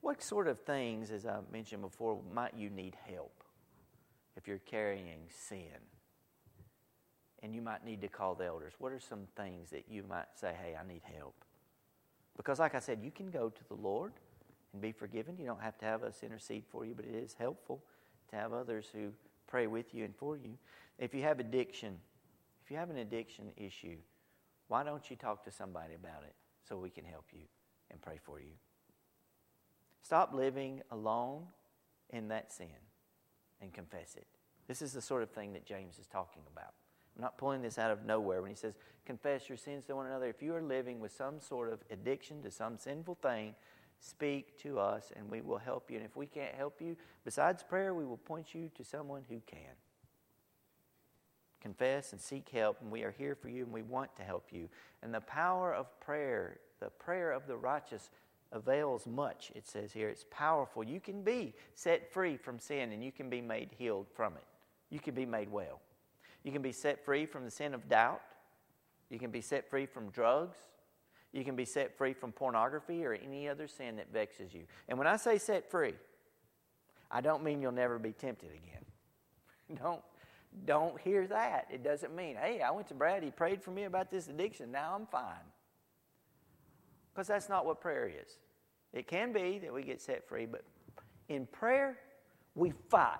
What 0.00 0.22
sort 0.22 0.46
of 0.46 0.60
things, 0.60 1.10
as 1.10 1.26
I 1.26 1.38
mentioned 1.52 1.82
before, 1.82 2.20
might 2.32 2.54
you 2.56 2.70
need 2.70 2.96
help 3.12 3.42
if 4.36 4.46
you're 4.46 4.58
carrying 4.58 5.22
sin? 5.28 5.80
And 7.42 7.54
you 7.54 7.62
might 7.62 7.84
need 7.84 8.00
to 8.02 8.08
call 8.08 8.34
the 8.34 8.46
elders. 8.46 8.74
What 8.78 8.92
are 8.92 9.00
some 9.00 9.26
things 9.36 9.70
that 9.70 9.86
you 9.88 10.04
might 10.08 10.26
say, 10.34 10.52
hey, 10.60 10.76
I 10.80 10.86
need 10.86 11.02
help? 11.16 11.34
Because, 12.36 12.60
like 12.60 12.74
I 12.74 12.78
said, 12.78 13.00
you 13.02 13.10
can 13.10 13.30
go 13.30 13.48
to 13.48 13.68
the 13.68 13.74
Lord 13.74 14.12
and 14.72 14.80
be 14.80 14.92
forgiven. 14.92 15.36
You 15.38 15.46
don't 15.46 15.62
have 15.62 15.78
to 15.78 15.84
have 15.84 16.04
us 16.04 16.22
intercede 16.22 16.64
for 16.68 16.84
you, 16.84 16.94
but 16.94 17.04
it 17.04 17.14
is 17.14 17.34
helpful 17.38 17.82
to 18.30 18.36
have 18.36 18.52
others 18.52 18.86
who 18.92 19.12
pray 19.46 19.66
with 19.66 19.94
you 19.94 20.04
and 20.04 20.14
for 20.14 20.36
you. 20.36 20.54
If 20.98 21.14
you 21.14 21.22
have 21.22 21.40
addiction, 21.40 21.98
if 22.64 22.70
you 22.70 22.76
have 22.76 22.90
an 22.90 22.98
addiction 22.98 23.46
issue, 23.56 23.96
why 24.68 24.84
don't 24.84 25.08
you 25.10 25.16
talk 25.16 25.44
to 25.44 25.50
somebody 25.50 25.94
about 25.94 26.22
it 26.24 26.34
so 26.68 26.78
we 26.78 26.90
can 26.90 27.04
help 27.04 27.26
you 27.32 27.42
and 27.90 28.00
pray 28.00 28.18
for 28.22 28.40
you? 28.40 28.52
Stop 30.02 30.34
living 30.34 30.82
alone 30.90 31.44
in 32.10 32.28
that 32.28 32.52
sin 32.52 32.66
and 33.60 33.72
confess 33.72 34.14
it. 34.16 34.26
This 34.66 34.82
is 34.82 34.92
the 34.92 35.00
sort 35.00 35.22
of 35.22 35.30
thing 35.30 35.52
that 35.54 35.64
James 35.64 35.98
is 35.98 36.06
talking 36.06 36.42
about. 36.52 36.74
I'm 37.16 37.22
not 37.22 37.38
pulling 37.38 37.62
this 37.62 37.78
out 37.78 37.90
of 37.90 38.04
nowhere 38.04 38.42
when 38.42 38.50
he 38.50 38.56
says, 38.56 38.74
confess 39.04 39.48
your 39.48 39.58
sins 39.58 39.86
to 39.86 39.96
one 39.96 40.06
another. 40.06 40.26
If 40.26 40.42
you 40.42 40.54
are 40.54 40.62
living 40.62 41.00
with 41.00 41.12
some 41.12 41.40
sort 41.40 41.72
of 41.72 41.80
addiction 41.90 42.42
to 42.42 42.50
some 42.50 42.78
sinful 42.78 43.16
thing, 43.16 43.54
speak 44.00 44.58
to 44.62 44.78
us 44.78 45.12
and 45.16 45.30
we 45.30 45.40
will 45.40 45.58
help 45.58 45.90
you. 45.90 45.96
And 45.96 46.06
if 46.06 46.16
we 46.16 46.26
can't 46.26 46.54
help 46.54 46.80
you, 46.80 46.96
besides 47.24 47.62
prayer, 47.62 47.94
we 47.94 48.04
will 48.04 48.16
point 48.16 48.54
you 48.54 48.70
to 48.76 48.84
someone 48.84 49.22
who 49.28 49.40
can. 49.46 49.74
Confess 51.60 52.12
and 52.12 52.20
seek 52.20 52.48
help, 52.50 52.80
and 52.80 52.90
we 52.90 53.02
are 53.02 53.10
here 53.10 53.34
for 53.34 53.48
you 53.48 53.64
and 53.64 53.72
we 53.72 53.82
want 53.82 54.14
to 54.16 54.22
help 54.22 54.46
you. 54.52 54.68
And 55.02 55.12
the 55.12 55.20
power 55.20 55.74
of 55.74 55.98
prayer, 56.00 56.60
the 56.78 56.90
prayer 56.90 57.32
of 57.32 57.48
the 57.48 57.56
righteous, 57.56 58.10
avails 58.52 59.06
much, 59.06 59.52
it 59.54 59.66
says 59.66 59.92
here. 59.92 60.08
It's 60.08 60.24
powerful. 60.30 60.84
You 60.84 61.00
can 61.00 61.22
be 61.22 61.54
set 61.74 62.12
free 62.12 62.36
from 62.36 62.58
sin 62.58 62.92
and 62.92 63.04
you 63.04 63.12
can 63.12 63.28
be 63.28 63.40
made 63.40 63.70
healed 63.76 64.06
from 64.14 64.34
it. 64.34 64.44
You 64.90 65.00
can 65.00 65.14
be 65.14 65.26
made 65.26 65.50
well. 65.50 65.80
You 66.44 66.52
can 66.52 66.62
be 66.62 66.72
set 66.72 67.04
free 67.04 67.26
from 67.26 67.44
the 67.44 67.50
sin 67.50 67.74
of 67.74 67.88
doubt. 67.88 68.22
You 69.10 69.18
can 69.18 69.30
be 69.30 69.40
set 69.40 69.68
free 69.68 69.86
from 69.86 70.10
drugs. 70.10 70.58
You 71.32 71.44
can 71.44 71.56
be 71.56 71.64
set 71.64 71.96
free 71.96 72.14
from 72.14 72.32
pornography 72.32 73.04
or 73.04 73.12
any 73.12 73.48
other 73.48 73.68
sin 73.68 73.96
that 73.96 74.12
vexes 74.12 74.54
you. 74.54 74.62
And 74.88 74.98
when 74.98 75.06
I 75.06 75.16
say 75.16 75.38
set 75.38 75.70
free, 75.70 75.94
I 77.10 77.20
don't 77.20 77.42
mean 77.42 77.60
you'll 77.60 77.72
never 77.72 77.98
be 77.98 78.12
tempted 78.12 78.50
again. 78.50 79.78
don't, 79.82 80.00
don't 80.64 80.98
hear 81.00 81.26
that. 81.26 81.68
It 81.70 81.84
doesn't 81.84 82.14
mean, 82.14 82.36
hey, 82.36 82.62
I 82.62 82.70
went 82.70 82.88
to 82.88 82.94
Brad, 82.94 83.22
he 83.22 83.30
prayed 83.30 83.62
for 83.62 83.70
me 83.70 83.84
about 83.84 84.10
this 84.10 84.28
addiction, 84.28 84.72
now 84.72 84.94
I'm 84.94 85.06
fine. 85.06 85.34
Because 87.12 87.28
that's 87.28 87.48
not 87.48 87.66
what 87.66 87.80
prayer 87.80 88.08
is. 88.08 88.38
It 88.92 89.06
can 89.06 89.32
be 89.32 89.58
that 89.58 89.72
we 89.72 89.82
get 89.82 90.00
set 90.00 90.26
free, 90.26 90.46
but 90.46 90.62
in 91.28 91.46
prayer, 91.46 91.98
we 92.54 92.72
fight. 92.88 93.18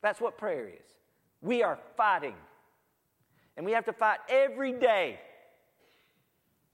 That's 0.00 0.20
what 0.20 0.36
prayer 0.36 0.68
is. 0.68 0.96
We 1.40 1.62
are 1.62 1.78
fighting. 1.96 2.34
And 3.56 3.64
we 3.64 3.72
have 3.72 3.84
to 3.84 3.92
fight 3.92 4.18
every 4.28 4.72
day 4.72 5.20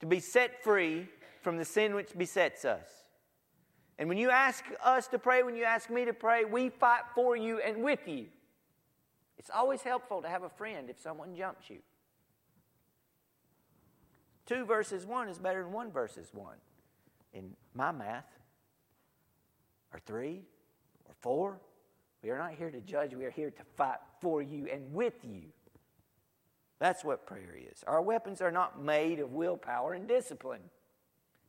to 0.00 0.06
be 0.06 0.20
set 0.20 0.62
free 0.62 1.08
from 1.42 1.56
the 1.56 1.64
sin 1.64 1.94
which 1.94 2.16
besets 2.16 2.64
us. 2.64 2.88
And 3.98 4.08
when 4.08 4.18
you 4.18 4.30
ask 4.30 4.64
us 4.84 5.08
to 5.08 5.18
pray, 5.18 5.42
when 5.42 5.56
you 5.56 5.64
ask 5.64 5.90
me 5.90 6.04
to 6.04 6.12
pray, 6.12 6.44
we 6.44 6.68
fight 6.68 7.02
for 7.14 7.36
you 7.36 7.58
and 7.58 7.82
with 7.82 8.06
you. 8.06 8.26
It's 9.38 9.50
always 9.50 9.82
helpful 9.82 10.22
to 10.22 10.28
have 10.28 10.42
a 10.42 10.48
friend 10.48 10.88
if 10.88 11.00
someone 11.00 11.34
jumps 11.34 11.68
you. 11.68 11.78
Two 14.46 14.64
verses 14.64 15.04
one 15.04 15.28
is 15.28 15.38
better 15.38 15.62
than 15.62 15.72
one 15.72 15.90
verses 15.90 16.30
one. 16.32 16.56
In 17.32 17.54
my 17.74 17.92
math, 17.92 18.24
or 19.92 20.00
three, 20.00 20.42
or 21.04 21.14
four, 21.20 21.60
we 22.22 22.30
are 22.30 22.38
not 22.38 22.52
here 22.52 22.70
to 22.70 22.80
judge, 22.80 23.14
we 23.14 23.24
are 23.24 23.30
here 23.30 23.50
to 23.50 23.62
fight 23.76 23.98
for 24.20 24.42
you 24.42 24.66
and 24.72 24.92
with 24.92 25.14
you. 25.22 25.42
That's 26.78 27.04
what 27.04 27.26
prayer 27.26 27.56
is. 27.56 27.82
Our 27.86 28.00
weapons 28.00 28.40
are 28.40 28.52
not 28.52 28.82
made 28.82 29.18
of 29.18 29.32
willpower 29.32 29.94
and 29.94 30.06
discipline. 30.06 30.60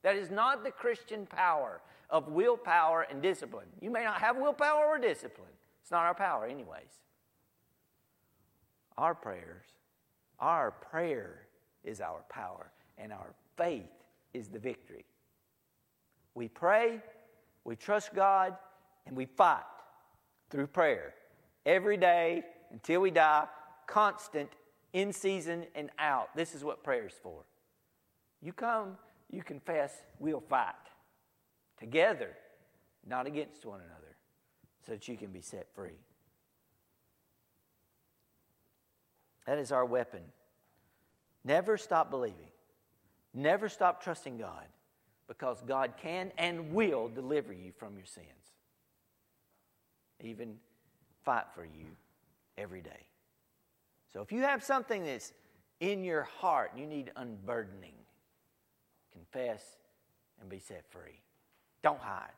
That 0.01 0.15
is 0.15 0.31
not 0.31 0.63
the 0.63 0.71
Christian 0.71 1.25
power 1.25 1.81
of 2.09 2.29
willpower 2.29 3.05
and 3.09 3.21
discipline. 3.21 3.67
You 3.81 3.91
may 3.91 4.03
not 4.03 4.21
have 4.21 4.37
willpower 4.37 4.85
or 4.85 4.97
discipline. 4.97 5.51
It's 5.81 5.91
not 5.91 6.05
our 6.05 6.15
power, 6.15 6.45
anyways. 6.45 7.01
Our 8.97 9.13
prayers, 9.13 9.65
our 10.39 10.71
prayer 10.71 11.47
is 11.83 12.01
our 12.01 12.23
power, 12.29 12.71
and 12.97 13.13
our 13.13 13.33
faith 13.55 13.89
is 14.33 14.47
the 14.47 14.59
victory. 14.59 15.05
We 16.33 16.47
pray, 16.47 17.01
we 17.63 17.75
trust 17.75 18.13
God, 18.13 18.55
and 19.05 19.15
we 19.15 19.25
fight 19.25 19.63
through 20.49 20.67
prayer 20.67 21.13
every 21.65 21.97
day 21.97 22.43
until 22.71 23.01
we 23.01 23.11
die, 23.11 23.45
constant 23.87 24.49
in 24.93 25.13
season 25.13 25.65
and 25.75 25.89
out. 25.99 26.35
This 26.35 26.55
is 26.55 26.63
what 26.63 26.83
prayer 26.83 27.07
is 27.07 27.13
for. 27.21 27.43
You 28.41 28.53
come, 28.53 28.97
you 29.29 29.43
confess, 29.43 29.93
we'll 30.19 30.39
fight 30.39 30.73
together, 31.77 32.29
not 33.07 33.27
against 33.27 33.65
one 33.65 33.79
another, 33.79 34.15
so 34.85 34.93
that 34.93 35.07
you 35.07 35.17
can 35.17 35.31
be 35.31 35.41
set 35.41 35.67
free. 35.73 35.99
That 39.45 39.57
is 39.57 39.71
our 39.71 39.85
weapon. 39.85 40.21
Never 41.43 41.77
stop 41.77 42.11
believing. 42.11 42.51
Never 43.33 43.69
stop 43.69 44.03
trusting 44.03 44.37
God 44.37 44.65
because 45.27 45.61
God 45.65 45.93
can 46.01 46.31
and 46.37 46.73
will 46.73 47.07
deliver 47.07 47.53
you 47.53 47.71
from 47.77 47.95
your 47.95 48.05
sins. 48.05 48.25
Even 50.21 50.55
fight 51.23 51.45
for 51.55 51.63
you 51.63 51.85
every 52.57 52.81
day. 52.81 53.08
So 54.11 54.21
if 54.21 54.31
you 54.31 54.41
have 54.41 54.63
something 54.63 55.03
that's 55.03 55.33
in 55.79 56.03
your 56.03 56.23
heart, 56.23 56.71
you 56.75 56.85
need 56.87 57.11
unburdening. 57.15 57.93
Confess 59.11 59.63
and 60.41 60.49
be 60.49 60.59
set 60.59 60.85
free. 60.89 61.21
Don't 61.83 61.99
hide. 61.99 62.29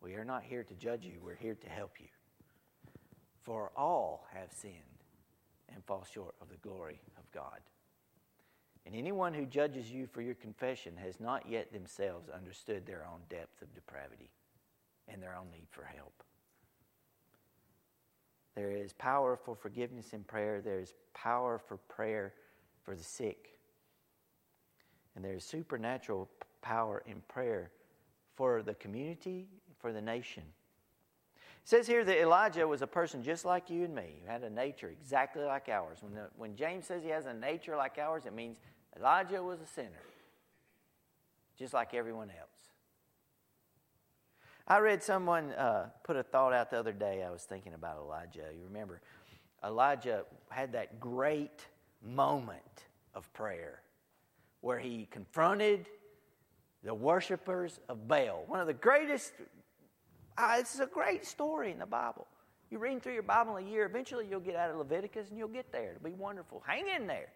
We 0.00 0.14
are 0.14 0.24
not 0.24 0.42
here 0.42 0.64
to 0.64 0.74
judge 0.74 1.04
you, 1.04 1.18
we're 1.22 1.34
here 1.34 1.54
to 1.54 1.68
help 1.68 1.92
you. 1.98 2.08
For 3.42 3.72
all 3.76 4.26
have 4.32 4.52
sinned 4.52 4.74
and 5.72 5.84
fall 5.84 6.06
short 6.10 6.34
of 6.40 6.48
the 6.48 6.56
glory 6.56 7.00
of 7.16 7.30
God. 7.32 7.60
And 8.86 8.94
anyone 8.94 9.32
who 9.32 9.46
judges 9.46 9.90
you 9.90 10.06
for 10.06 10.20
your 10.20 10.34
confession 10.34 10.94
has 10.96 11.20
not 11.20 11.48
yet 11.48 11.72
themselves 11.72 12.28
understood 12.28 12.84
their 12.84 13.06
own 13.10 13.20
depth 13.30 13.62
of 13.62 13.74
depravity 13.74 14.30
and 15.08 15.22
their 15.22 15.34
own 15.34 15.50
need 15.50 15.68
for 15.70 15.84
help. 15.84 16.22
There 18.54 18.70
is 18.70 18.92
power 18.92 19.36
for 19.36 19.54
forgiveness 19.54 20.12
in 20.12 20.22
prayer. 20.22 20.60
There 20.60 20.80
is 20.80 20.94
power 21.12 21.58
for 21.58 21.76
prayer 21.76 22.32
for 22.84 22.94
the 22.94 23.02
sick. 23.02 23.58
And 25.16 25.24
there 25.24 25.34
is 25.34 25.44
supernatural 25.44 26.28
power 26.62 27.02
in 27.06 27.22
prayer 27.28 27.70
for 28.36 28.62
the 28.62 28.74
community, 28.74 29.46
for 29.78 29.92
the 29.92 30.00
nation. 30.00 30.42
It 31.36 31.68
says 31.68 31.86
here 31.86 32.04
that 32.04 32.20
Elijah 32.20 32.68
was 32.68 32.82
a 32.82 32.86
person 32.86 33.22
just 33.22 33.44
like 33.44 33.70
you 33.70 33.84
and 33.84 33.94
me, 33.94 34.20
who 34.22 34.30
had 34.30 34.42
a 34.42 34.50
nature 34.50 34.88
exactly 34.88 35.42
like 35.42 35.68
ours. 35.68 35.98
When, 36.00 36.14
the, 36.14 36.28
when 36.36 36.56
James 36.56 36.86
says 36.86 37.02
he 37.02 37.08
has 37.08 37.26
a 37.26 37.32
nature 37.32 37.76
like 37.76 37.98
ours, 37.98 38.26
it 38.26 38.34
means 38.34 38.58
Elijah 38.96 39.42
was 39.42 39.60
a 39.60 39.66
sinner, 39.66 39.88
just 41.58 41.72
like 41.72 41.94
everyone 41.94 42.28
else. 42.30 42.53
I 44.66 44.78
read 44.78 45.02
someone 45.02 45.52
uh, 45.52 45.88
put 46.04 46.16
a 46.16 46.22
thought 46.22 46.54
out 46.54 46.70
the 46.70 46.78
other 46.78 46.92
day. 46.92 47.22
I 47.22 47.30
was 47.30 47.42
thinking 47.42 47.74
about 47.74 47.98
Elijah. 47.98 48.46
You 48.56 48.64
remember, 48.64 49.02
Elijah 49.62 50.24
had 50.48 50.72
that 50.72 51.00
great 51.00 51.66
moment 52.02 52.84
of 53.14 53.30
prayer 53.34 53.80
where 54.62 54.78
he 54.78 55.06
confronted 55.10 55.86
the 56.82 56.94
worshippers 56.94 57.78
of 57.90 58.08
Baal. 58.08 58.44
One 58.46 58.60
of 58.60 58.66
the 58.66 58.72
greatest, 58.72 59.34
uh, 60.38 60.56
it's 60.58 60.80
a 60.80 60.86
great 60.86 61.26
story 61.26 61.70
in 61.70 61.78
the 61.78 61.86
Bible. 61.86 62.26
You 62.70 62.78
read 62.78 63.02
through 63.02 63.12
your 63.12 63.22
Bible 63.22 63.58
a 63.58 63.62
year, 63.62 63.84
eventually 63.84 64.26
you'll 64.28 64.40
get 64.40 64.56
out 64.56 64.70
of 64.70 64.76
Leviticus 64.76 65.28
and 65.28 65.38
you'll 65.38 65.48
get 65.48 65.70
there. 65.72 65.90
It'll 65.90 66.02
be 66.02 66.14
wonderful. 66.14 66.62
Hang 66.66 66.86
in 66.88 67.06
there. 67.06 67.28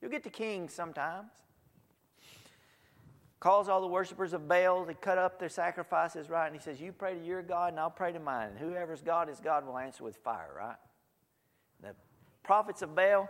You'll 0.00 0.10
get 0.10 0.22
to 0.24 0.30
Kings 0.30 0.72
sometimes 0.72 1.30
calls 3.40 3.70
all 3.70 3.80
the 3.80 3.86
worshippers 3.86 4.34
of 4.34 4.46
Baal 4.46 4.84
to 4.84 4.94
cut 4.94 5.16
up 5.16 5.40
their 5.40 5.48
sacrifices, 5.48 6.28
right? 6.28 6.46
And 6.46 6.54
he 6.54 6.60
says, 6.60 6.80
You 6.80 6.92
pray 6.92 7.14
to 7.14 7.24
your 7.24 7.42
God, 7.42 7.72
and 7.72 7.80
I'll 7.80 7.90
pray 7.90 8.12
to 8.12 8.20
mine. 8.20 8.50
And 8.50 8.58
whoever's 8.58 9.00
God 9.00 9.30
is 9.30 9.40
God 9.40 9.66
will 9.66 9.78
answer 9.78 10.04
with 10.04 10.16
fire, 10.18 10.52
right? 10.56 10.76
The 11.82 11.94
prophets 12.44 12.82
of 12.82 12.94
Baal, 12.94 13.28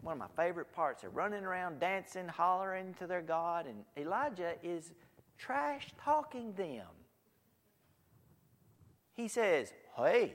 one 0.00 0.14
of 0.14 0.18
my 0.18 0.42
favorite 0.42 0.72
parts, 0.72 1.02
they're 1.02 1.10
running 1.10 1.44
around, 1.44 1.78
dancing, 1.78 2.26
hollering 2.26 2.94
to 2.94 3.06
their 3.06 3.20
God. 3.20 3.66
And 3.66 3.84
Elijah 3.98 4.54
is 4.62 4.92
trash 5.36 5.88
talking 6.02 6.54
them. 6.54 6.86
He 9.12 9.28
says, 9.28 9.74
Hey, 9.94 10.34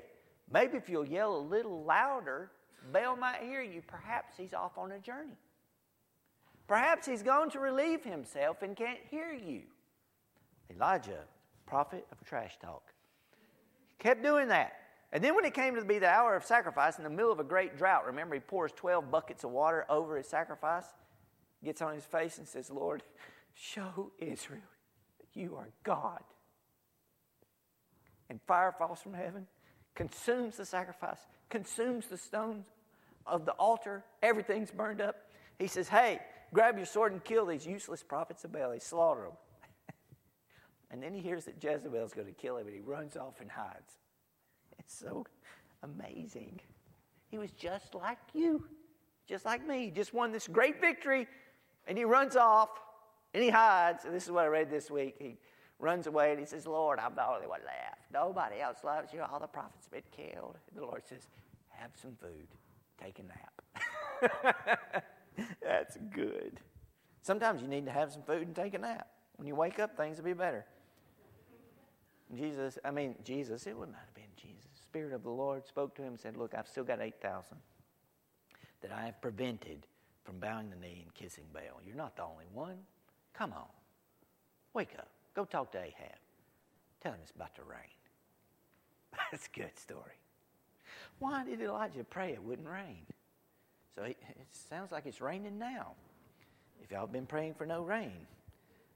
maybe 0.53 0.77
if 0.77 0.87
you'll 0.87 1.07
yell 1.07 1.35
a 1.35 1.39
little 1.39 1.83
louder, 1.83 2.51
Baal 2.93 3.17
might 3.17 3.41
hear 3.41 3.63
you. 3.63 3.81
Perhaps 3.81 4.35
he's 4.37 4.53
off 4.53 4.77
on 4.77 4.91
a 4.91 4.99
journey. 4.99 5.39
Perhaps 6.67 7.05
he's 7.05 7.21
gone 7.21 7.49
to 7.51 7.59
relieve 7.59 8.03
himself 8.03 8.61
and 8.61 8.75
can't 8.75 8.99
hear 9.09 9.31
you. 9.31 9.61
Elijah, 10.73 11.23
prophet 11.65 12.05
of 12.11 12.25
trash 12.27 12.57
talk, 12.59 12.83
kept 13.99 14.23
doing 14.23 14.47
that. 14.47 14.73
And 15.11 15.23
then 15.23 15.35
when 15.35 15.45
it 15.45 15.53
came 15.53 15.75
to 15.75 15.85
be 15.85 15.99
the 15.99 16.09
hour 16.09 16.35
of 16.35 16.43
sacrifice 16.43 16.97
in 16.97 17.03
the 17.03 17.09
middle 17.09 17.31
of 17.31 17.39
a 17.39 17.43
great 17.43 17.77
drought, 17.77 18.05
remember 18.05 18.35
he 18.35 18.41
pours 18.41 18.71
12 18.75 19.11
buckets 19.11 19.43
of 19.43 19.51
water 19.51 19.85
over 19.89 20.17
his 20.17 20.27
sacrifice, 20.27 20.85
gets 21.63 21.81
on 21.81 21.93
his 21.93 22.03
face 22.03 22.37
and 22.37 22.47
says, 22.47 22.69
Lord, 22.69 23.03
show 23.53 24.11
Israel 24.19 24.61
that 25.19 25.39
you 25.39 25.55
are 25.55 25.69
God. 25.83 26.21
And 28.29 28.41
fire 28.47 28.73
falls 28.77 29.01
from 29.01 29.13
heaven, 29.13 29.47
consumes 29.93 30.57
the 30.57 30.65
sacrifice, 30.65 31.19
consumes 31.49 32.07
the 32.07 32.17
stones 32.17 32.65
of 33.25 33.45
the 33.45 33.53
altar, 33.53 34.03
everything's 34.21 34.71
burned 34.71 35.01
up. 35.01 35.15
He 35.59 35.67
says, 35.67 35.87
Hey, 35.87 36.19
grab 36.55 36.77
your 36.77 36.85
sword 36.85 37.11
and 37.11 37.21
kill 37.21 37.45
these 37.45 37.67
useless 37.67 38.01
prophets 38.01 38.45
of 38.45 38.53
Baal. 38.53 38.71
He 38.71 38.79
slaughter 38.79 39.23
them. 39.23 39.33
and 40.91 41.03
then 41.03 41.13
he 41.13 41.19
hears 41.19 41.43
that 41.45 41.61
Jezebel's 41.61 42.13
going 42.13 42.27
to 42.27 42.33
kill 42.33 42.55
him, 42.55 42.65
and 42.65 42.73
he 42.73 42.81
runs 42.81 43.17
off 43.17 43.41
and 43.41 43.51
hides. 43.51 43.99
It's 44.79 44.97
so 44.97 45.25
amazing. 45.83 46.61
He 47.27 47.37
was 47.37 47.51
just 47.51 47.93
like 47.93 48.19
you, 48.33 48.65
just 49.27 49.43
like 49.43 49.67
me. 49.67 49.85
He 49.85 49.91
just 49.91 50.13
won 50.13 50.31
this 50.31 50.47
great 50.47 50.79
victory, 50.79 51.27
and 51.87 51.97
he 51.97 52.05
runs 52.05 52.37
off 52.37 52.69
and 53.33 53.43
he 53.43 53.49
hides. 53.49 54.05
And 54.05 54.15
this 54.15 54.23
is 54.23 54.31
what 54.31 54.45
I 54.45 54.47
read 54.47 54.69
this 54.69 54.89
week. 54.89 55.15
He 55.19 55.35
runs 55.77 56.07
away 56.07 56.31
and 56.31 56.39
he 56.39 56.45
says, 56.45 56.65
Lord, 56.65 56.99
I'm 56.99 57.15
the 57.15 57.27
only 57.27 57.47
one 57.47 57.59
left. 57.65 57.99
Nobody 58.13 58.61
else 58.61 58.77
loves 58.85 59.11
you. 59.11 59.21
All 59.21 59.41
the 59.41 59.47
prophets 59.47 59.89
have 59.91 59.91
been 59.91 60.25
killed. 60.25 60.55
And 60.69 60.81
the 60.81 60.85
Lord 60.85 61.03
says, 61.05 61.27
Have 61.71 61.91
some 62.01 62.15
food, 62.15 62.47
take 62.97 63.19
a 63.19 63.23
nap. 63.23 65.03
That's 65.61 65.97
good. 66.13 66.59
Sometimes 67.21 67.61
you 67.61 67.67
need 67.67 67.85
to 67.85 67.91
have 67.91 68.11
some 68.11 68.21
food 68.21 68.47
and 68.47 68.55
take 68.55 68.73
a 68.73 68.77
nap. 68.77 69.07
When 69.37 69.47
you 69.47 69.55
wake 69.55 69.79
up, 69.79 69.97
things 69.97 70.17
will 70.17 70.25
be 70.25 70.33
better. 70.33 70.65
Jesus, 72.33 72.77
I 72.83 72.91
mean, 72.91 73.15
Jesus, 73.23 73.67
it 73.67 73.77
would 73.77 73.89
not 73.89 73.99
have 73.99 74.13
been 74.13 74.23
Jesus. 74.35 74.69
Spirit 74.81 75.13
of 75.13 75.23
the 75.23 75.29
Lord 75.29 75.65
spoke 75.65 75.95
to 75.95 76.01
him 76.01 76.09
and 76.09 76.19
said, 76.19 76.37
Look, 76.37 76.53
I've 76.55 76.67
still 76.67 76.83
got 76.83 77.01
8,000 77.01 77.57
that 78.81 78.91
I 78.91 79.05
have 79.05 79.21
prevented 79.21 79.85
from 80.23 80.39
bowing 80.39 80.69
the 80.69 80.75
knee 80.75 81.01
and 81.03 81.13
kissing 81.13 81.45
Baal. 81.53 81.81
You're 81.85 81.95
not 81.95 82.15
the 82.15 82.23
only 82.23 82.45
one. 82.53 82.77
Come 83.33 83.53
on. 83.53 83.67
Wake 84.73 84.93
up. 84.97 85.09
Go 85.35 85.45
talk 85.45 85.71
to 85.73 85.79
Ahab. 85.79 86.17
Tell 87.01 87.13
him 87.13 87.19
it's 87.21 87.31
about 87.31 87.55
to 87.55 87.63
rain. 87.63 87.79
That's 89.31 89.47
a 89.47 89.59
good 89.59 89.77
story. 89.77 90.19
Why 91.19 91.43
did 91.45 91.61
Elijah 91.61 92.03
pray 92.03 92.31
it 92.33 92.43
wouldn't 92.43 92.67
rain? 92.67 93.05
So 93.95 94.03
it 94.03 94.17
sounds 94.51 94.91
like 94.91 95.05
it's 95.05 95.21
raining 95.21 95.57
now. 95.57 95.93
If 96.83 96.91
y'all 96.91 97.01
have 97.01 97.11
been 97.11 97.25
praying 97.25 97.53
for 97.53 97.65
no 97.65 97.81
rain, 97.81 98.27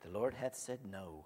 the 0.01 0.10
Lord 0.10 0.34
hath 0.34 0.56
said 0.56 0.79
no. 0.89 1.25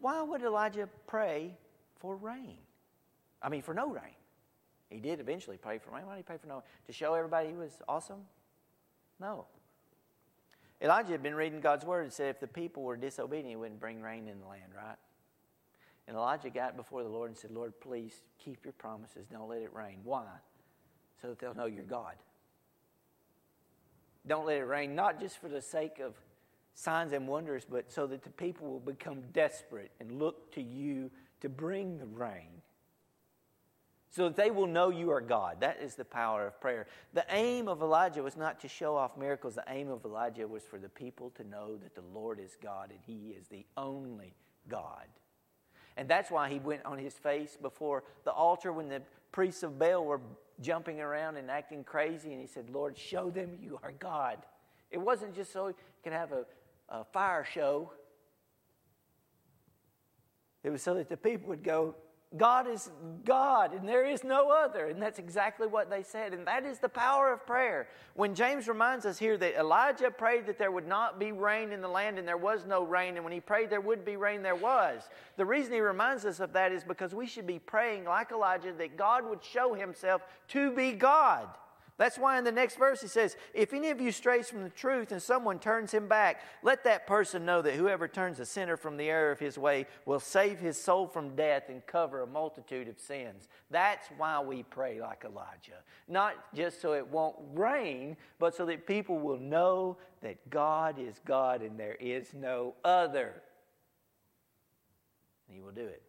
Why 0.00 0.22
would 0.22 0.42
Elijah 0.42 0.88
pray 1.06 1.56
for 1.98 2.16
rain. 2.16 2.58
I 3.42 3.48
mean, 3.48 3.62
for 3.62 3.74
no 3.74 3.90
rain. 3.90 4.14
He 4.90 5.00
did 5.00 5.20
eventually 5.20 5.56
pray 5.56 5.78
for 5.78 5.90
rain. 5.90 6.06
Why 6.06 6.12
did 6.12 6.18
he 6.18 6.22
pray 6.22 6.36
for 6.36 6.46
no? 6.46 6.54
rain? 6.54 6.62
To 6.86 6.92
show 6.92 7.14
everybody 7.14 7.48
he 7.48 7.54
was 7.54 7.72
awesome? 7.88 8.20
No. 9.20 9.46
Elijah 10.80 11.12
had 11.12 11.22
been 11.22 11.34
reading 11.34 11.60
God's 11.60 11.84
word 11.84 12.02
and 12.02 12.12
said 12.12 12.30
if 12.30 12.40
the 12.40 12.46
people 12.46 12.82
were 12.82 12.96
disobedient, 12.96 13.48
he 13.48 13.56
wouldn't 13.56 13.80
bring 13.80 14.00
rain 14.02 14.28
in 14.28 14.40
the 14.40 14.46
land, 14.46 14.72
right? 14.76 14.96
And 16.06 16.16
Elijah 16.16 16.50
got 16.50 16.76
before 16.76 17.02
the 17.02 17.08
Lord 17.08 17.30
and 17.30 17.36
said, 17.36 17.50
Lord, 17.50 17.72
please 17.80 18.22
keep 18.38 18.64
your 18.64 18.74
promises. 18.74 19.26
Don't 19.32 19.48
let 19.48 19.62
it 19.62 19.74
rain. 19.74 19.98
Why? 20.04 20.26
So 21.22 21.28
that 21.28 21.38
they'll 21.38 21.54
know 21.54 21.66
you're 21.66 21.84
God. 21.84 22.14
Don't 24.26 24.46
let 24.46 24.58
it 24.58 24.64
rain, 24.64 24.94
not 24.94 25.20
just 25.20 25.38
for 25.40 25.48
the 25.48 25.62
sake 25.62 26.00
of 26.00 26.14
signs 26.74 27.12
and 27.12 27.26
wonders, 27.26 27.64
but 27.68 27.90
so 27.90 28.06
that 28.08 28.22
the 28.22 28.30
people 28.30 28.68
will 28.68 28.80
become 28.80 29.22
desperate 29.32 29.92
and 30.00 30.18
look 30.18 30.52
to 30.52 30.62
you 30.62 31.10
to 31.40 31.48
bring 31.48 31.98
the 31.98 32.06
rain 32.06 32.62
so 34.10 34.24
that 34.24 34.36
they 34.36 34.50
will 34.50 34.66
know 34.66 34.88
you 34.88 35.10
are 35.10 35.20
God. 35.20 35.60
That 35.60 35.78
is 35.82 35.94
the 35.94 36.04
power 36.04 36.46
of 36.46 36.58
prayer. 36.58 36.86
The 37.12 37.26
aim 37.28 37.68
of 37.68 37.82
Elijah 37.82 38.22
was 38.22 38.36
not 38.36 38.60
to 38.60 38.68
show 38.68 38.96
off 38.96 39.16
miracles, 39.18 39.56
the 39.56 39.64
aim 39.68 39.90
of 39.90 40.04
Elijah 40.06 40.48
was 40.48 40.62
for 40.62 40.78
the 40.78 40.88
people 40.88 41.30
to 41.36 41.44
know 41.44 41.76
that 41.76 41.94
the 41.94 42.02
Lord 42.14 42.40
is 42.40 42.56
God 42.62 42.90
and 42.90 42.98
He 43.06 43.30
is 43.38 43.46
the 43.48 43.66
only 43.76 44.34
God. 44.68 45.06
And 45.98 46.08
that's 46.08 46.30
why 46.30 46.50
he 46.50 46.58
went 46.58 46.84
on 46.84 46.98
his 46.98 47.14
face 47.14 47.56
before 47.60 48.04
the 48.24 48.32
altar 48.32 48.72
when 48.72 48.88
the 48.88 49.02
priests 49.32 49.62
of 49.62 49.78
Baal 49.78 50.04
were 50.04 50.20
jumping 50.60 51.00
around 51.00 51.36
and 51.36 51.50
acting 51.50 51.84
crazy. 51.84 52.32
And 52.32 52.40
he 52.40 52.46
said, 52.46 52.70
Lord, 52.70 52.96
show 52.96 53.30
them 53.30 53.56
you 53.60 53.78
are 53.82 53.92
God. 53.98 54.38
It 54.90 54.98
wasn't 54.98 55.34
just 55.34 55.52
so 55.52 55.68
he 55.68 55.74
could 56.02 56.12
have 56.12 56.32
a, 56.32 56.44
a 56.88 57.04
fire 57.04 57.44
show, 57.44 57.92
it 60.62 60.70
was 60.70 60.82
so 60.82 60.94
that 60.94 61.08
the 61.08 61.16
people 61.16 61.48
would 61.48 61.62
go, 61.62 61.94
God 62.36 62.66
is 62.68 62.90
God 63.24 63.72
and 63.72 63.88
there 63.88 64.04
is 64.04 64.24
no 64.24 64.50
other. 64.50 64.86
And 64.86 65.00
that's 65.00 65.18
exactly 65.18 65.66
what 65.66 65.88
they 65.88 66.02
said. 66.02 66.34
And 66.34 66.46
that 66.46 66.64
is 66.64 66.78
the 66.78 66.88
power 66.88 67.32
of 67.32 67.46
prayer. 67.46 67.86
When 68.14 68.34
James 68.34 68.66
reminds 68.66 69.06
us 69.06 69.18
here 69.18 69.36
that 69.38 69.58
Elijah 69.58 70.10
prayed 70.10 70.46
that 70.46 70.58
there 70.58 70.72
would 70.72 70.88
not 70.88 71.20
be 71.20 71.30
rain 71.30 71.70
in 71.70 71.80
the 71.80 71.88
land 71.88 72.18
and 72.18 72.26
there 72.26 72.36
was 72.36 72.66
no 72.66 72.82
rain, 72.82 73.14
and 73.14 73.24
when 73.24 73.32
he 73.32 73.40
prayed 73.40 73.70
there 73.70 73.80
would 73.80 74.04
be 74.04 74.16
rain, 74.16 74.42
there 74.42 74.56
was. 74.56 75.02
The 75.36 75.44
reason 75.44 75.72
he 75.72 75.80
reminds 75.80 76.24
us 76.24 76.40
of 76.40 76.52
that 76.54 76.72
is 76.72 76.82
because 76.82 77.14
we 77.14 77.26
should 77.26 77.46
be 77.46 77.60
praying 77.60 78.04
like 78.04 78.32
Elijah 78.32 78.72
that 78.72 78.96
God 78.96 79.28
would 79.28 79.44
show 79.44 79.74
himself 79.74 80.22
to 80.48 80.72
be 80.72 80.92
God. 80.92 81.46
That's 81.98 82.18
why 82.18 82.36
in 82.36 82.44
the 82.44 82.52
next 82.52 82.76
verse 82.76 83.00
he 83.00 83.08
says, 83.08 83.36
If 83.54 83.72
any 83.72 83.88
of 83.88 84.00
you 84.00 84.12
strays 84.12 84.50
from 84.50 84.62
the 84.62 84.68
truth 84.70 85.12
and 85.12 85.22
someone 85.22 85.58
turns 85.58 85.92
him 85.92 86.08
back, 86.08 86.42
let 86.62 86.84
that 86.84 87.06
person 87.06 87.46
know 87.46 87.62
that 87.62 87.74
whoever 87.74 88.06
turns 88.06 88.38
a 88.38 88.44
sinner 88.44 88.76
from 88.76 88.98
the 88.98 89.08
error 89.08 89.30
of 89.30 89.38
his 89.38 89.56
way 89.56 89.86
will 90.04 90.20
save 90.20 90.58
his 90.58 90.80
soul 90.80 91.06
from 91.06 91.34
death 91.34 91.70
and 91.70 91.86
cover 91.86 92.20
a 92.20 92.26
multitude 92.26 92.88
of 92.88 93.00
sins. 93.00 93.48
That's 93.70 94.08
why 94.18 94.40
we 94.40 94.62
pray 94.62 95.00
like 95.00 95.24
Elijah. 95.24 95.82
Not 96.06 96.34
just 96.54 96.82
so 96.82 96.92
it 96.92 97.06
won't 97.06 97.36
rain, 97.54 98.18
but 98.38 98.54
so 98.54 98.66
that 98.66 98.86
people 98.86 99.18
will 99.18 99.38
know 99.38 99.96
that 100.20 100.50
God 100.50 100.98
is 100.98 101.18
God 101.24 101.62
and 101.62 101.80
there 101.80 101.96
is 101.98 102.34
no 102.34 102.74
other. 102.84 103.42
And 105.48 105.56
he 105.56 105.62
will 105.62 105.72
do 105.72 105.86
it. 105.86 106.02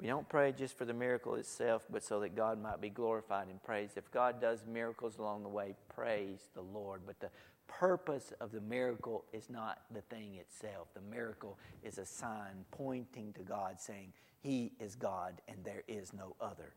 We 0.00 0.06
don't 0.06 0.28
pray 0.28 0.52
just 0.52 0.78
for 0.78 0.86
the 0.86 0.94
miracle 0.94 1.34
itself, 1.34 1.82
but 1.90 2.02
so 2.02 2.20
that 2.20 2.34
God 2.34 2.60
might 2.60 2.80
be 2.80 2.88
glorified 2.88 3.48
and 3.48 3.62
praised. 3.62 3.98
If 3.98 4.10
God 4.10 4.40
does 4.40 4.64
miracles 4.66 5.18
along 5.18 5.42
the 5.42 5.50
way, 5.50 5.74
praise 5.94 6.48
the 6.54 6.62
Lord. 6.62 7.02
But 7.04 7.20
the 7.20 7.28
purpose 7.68 8.32
of 8.40 8.50
the 8.50 8.62
miracle 8.62 9.26
is 9.34 9.50
not 9.50 9.82
the 9.92 10.00
thing 10.00 10.36
itself. 10.36 10.88
The 10.94 11.02
miracle 11.02 11.58
is 11.82 11.98
a 11.98 12.06
sign 12.06 12.64
pointing 12.70 13.34
to 13.34 13.42
God, 13.42 13.78
saying, 13.78 14.14
He 14.40 14.72
is 14.80 14.94
God 14.94 15.42
and 15.48 15.58
there 15.64 15.82
is 15.86 16.14
no 16.14 16.34
other. 16.40 16.72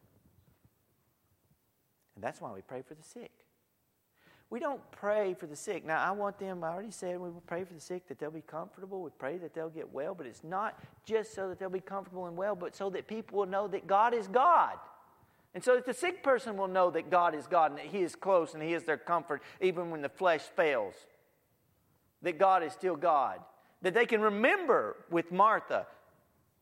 And 2.16 2.24
that's 2.24 2.42
why 2.42 2.52
we 2.52 2.62
pray 2.62 2.82
for 2.82 2.94
the 2.94 3.04
sick. 3.04 3.43
We 4.54 4.60
don't 4.60 4.84
pray 4.92 5.34
for 5.34 5.48
the 5.48 5.56
sick. 5.56 5.84
Now, 5.84 6.00
I 6.00 6.12
want 6.12 6.38
them, 6.38 6.64
I 6.64 6.68
already 6.68 6.92
said 6.92 7.20
we 7.20 7.32
pray 7.48 7.64
for 7.64 7.74
the 7.74 7.80
sick 7.80 8.08
that 8.08 8.20
they'll 8.20 8.30
be 8.30 8.42
comfortable. 8.42 9.02
We 9.02 9.10
pray 9.18 9.40
that 9.40 9.56
they'll 9.56 9.68
get 9.68 9.92
well, 9.92 10.14
but 10.14 10.28
it's 10.28 10.44
not 10.44 10.80
just 11.08 11.34
so 11.34 11.50
that 11.50 11.58
they'll 11.58 11.72
be 11.72 11.80
comfortable 11.80 12.28
and 12.28 12.38
well, 12.38 12.54
but 12.54 12.76
so 12.76 12.92
that 12.92 13.08
people 13.08 13.40
will 13.40 13.48
know 13.48 13.68
that 13.68 13.88
God 13.88 14.14
is 14.14 14.28
God. 14.28 14.74
And 15.56 15.64
so 15.64 15.74
that 15.74 15.88
the 15.88 15.94
sick 15.96 16.22
person 16.22 16.56
will 16.56 16.68
know 16.68 16.92
that 16.92 17.10
God 17.10 17.34
is 17.34 17.48
God 17.48 17.72
and 17.72 17.80
that 17.80 17.88
He 17.88 18.04
is 18.04 18.14
close 18.14 18.54
and 18.54 18.62
He 18.62 18.76
is 18.76 18.84
their 18.84 18.96
comfort 18.96 19.42
even 19.60 19.90
when 19.90 20.04
the 20.04 20.10
flesh 20.10 20.44
fails. 20.56 20.94
That 22.22 22.38
God 22.38 22.62
is 22.62 22.74
still 22.74 22.96
God. 22.96 23.40
That 23.82 23.96
they 23.96 24.06
can 24.06 24.22
remember 24.22 24.98
with 25.10 25.32
Martha 25.32 25.88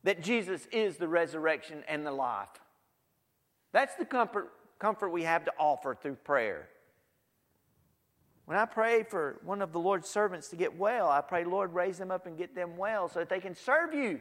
that 0.06 0.24
Jesus 0.24 0.66
is 0.72 0.96
the 0.96 1.10
resurrection 1.10 1.84
and 1.90 2.06
the 2.06 2.14
life. 2.14 2.48
That's 3.74 3.96
the 3.96 4.06
comfort, 4.06 4.50
comfort 4.80 5.10
we 5.10 5.24
have 5.24 5.44
to 5.44 5.52
offer 5.60 5.94
through 5.94 6.16
prayer. 6.16 6.70
When 8.52 8.60
I 8.60 8.66
pray 8.66 9.04
for 9.04 9.40
one 9.46 9.62
of 9.62 9.72
the 9.72 9.80
Lord's 9.80 10.10
servants 10.10 10.50
to 10.50 10.58
get 10.58 10.78
well, 10.78 11.08
I 11.08 11.22
pray, 11.22 11.46
Lord, 11.46 11.74
raise 11.74 11.98
them 11.98 12.12
up 12.12 12.26
and 12.26 12.38
get 12.38 12.54
them 12.54 12.76
well 12.76 13.08
so 13.08 13.20
that 13.20 13.30
they 13.30 13.40
can 13.40 13.56
serve 13.56 13.94
you. 13.94 14.20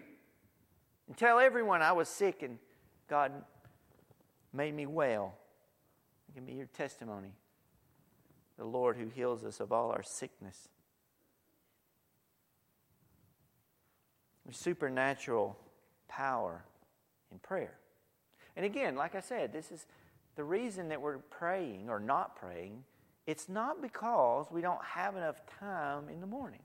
And 1.09 1.17
tell 1.17 1.41
everyone 1.41 1.83
I 1.83 1.91
was 1.91 2.09
sick 2.09 2.45
and 2.45 2.57
God 3.09 3.33
made 4.53 4.73
me 4.73 4.87
well. 4.87 5.35
It 6.29 6.37
can 6.37 6.45
be 6.45 6.53
your 6.53 6.67
testimony. 6.67 7.33
The 8.57 8.65
Lord 8.65 8.97
who 8.97 9.09
heals 9.09 9.43
us 9.43 9.59
of 9.59 9.73
all 9.73 9.91
our 9.91 10.05
sickness. 10.05 10.69
There's 14.45 14.59
supernatural 14.59 15.59
power 16.07 16.63
in 17.33 17.41
prayer. 17.41 17.75
And 18.55 18.65
again, 18.65 18.95
like 18.95 19.17
I 19.17 19.21
said, 19.23 19.53
this 19.53 19.73
is 19.73 19.87
the 20.37 20.45
reason 20.45 20.91
that 20.91 21.01
we're 21.03 21.19
praying 21.19 21.91
or 21.91 21.99
not 21.99 22.37
praying 22.37 22.85
it's 23.31 23.49
not 23.49 23.81
because 23.81 24.47
we 24.51 24.61
don't 24.61 24.83
have 24.83 25.15
enough 25.15 25.41
time 25.61 26.09
in 26.09 26.21
the 26.21 26.27
morning. 26.27 26.59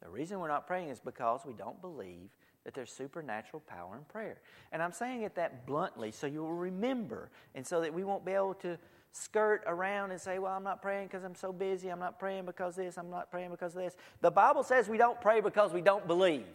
The 0.00 0.08
reason 0.08 0.38
we're 0.38 0.46
not 0.46 0.68
praying 0.68 0.90
is 0.90 1.00
because 1.00 1.40
we 1.44 1.54
don't 1.54 1.80
believe 1.80 2.28
that 2.62 2.72
there's 2.72 2.92
supernatural 2.92 3.64
power 3.66 3.96
in 3.96 4.04
prayer. 4.04 4.38
And 4.70 4.80
I'm 4.80 4.92
saying 4.92 5.22
it 5.22 5.34
that 5.34 5.66
bluntly 5.66 6.12
so 6.12 6.28
you'll 6.28 6.54
remember 6.54 7.30
and 7.56 7.66
so 7.66 7.80
that 7.80 7.92
we 7.92 8.04
won't 8.04 8.24
be 8.24 8.30
able 8.30 8.54
to 8.54 8.78
skirt 9.10 9.64
around 9.66 10.12
and 10.12 10.20
say, 10.20 10.38
Well, 10.38 10.52
I'm 10.52 10.62
not 10.62 10.82
praying 10.82 11.08
because 11.08 11.24
I'm 11.24 11.34
so 11.34 11.52
busy. 11.52 11.88
I'm 11.88 11.98
not 11.98 12.20
praying 12.20 12.44
because 12.44 12.76
this. 12.76 12.96
I'm 12.96 13.10
not 13.10 13.28
praying 13.28 13.50
because 13.50 13.74
this. 13.74 13.96
The 14.20 14.30
Bible 14.30 14.62
says 14.62 14.88
we 14.88 14.98
don't 14.98 15.20
pray 15.20 15.40
because 15.40 15.72
we 15.72 15.80
don't 15.80 16.06
believe. 16.06 16.46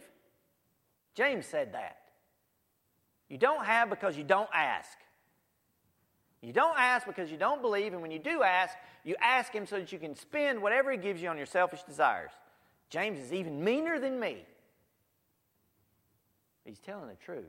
James 1.14 1.44
said 1.44 1.74
that. 1.74 1.98
You 3.28 3.36
don't 3.36 3.66
have 3.66 3.90
because 3.90 4.16
you 4.16 4.24
don't 4.24 4.48
ask. 4.54 4.96
You 6.42 6.52
don't 6.52 6.76
ask 6.76 7.06
because 7.06 7.30
you 7.30 7.36
don't 7.36 7.62
believe, 7.62 7.92
and 7.92 8.02
when 8.02 8.10
you 8.10 8.18
do 8.18 8.42
ask, 8.42 8.76
you 9.04 9.14
ask 9.20 9.52
Him 9.52 9.64
so 9.64 9.78
that 9.78 9.92
you 9.92 9.98
can 9.98 10.16
spend 10.16 10.60
whatever 10.60 10.90
He 10.90 10.98
gives 10.98 11.22
you 11.22 11.28
on 11.28 11.36
your 11.36 11.46
selfish 11.46 11.84
desires. 11.84 12.32
James 12.90 13.20
is 13.20 13.32
even 13.32 13.62
meaner 13.62 14.00
than 14.00 14.18
me. 14.18 14.44
He's 16.64 16.80
telling 16.80 17.08
the 17.08 17.14
truth. 17.14 17.44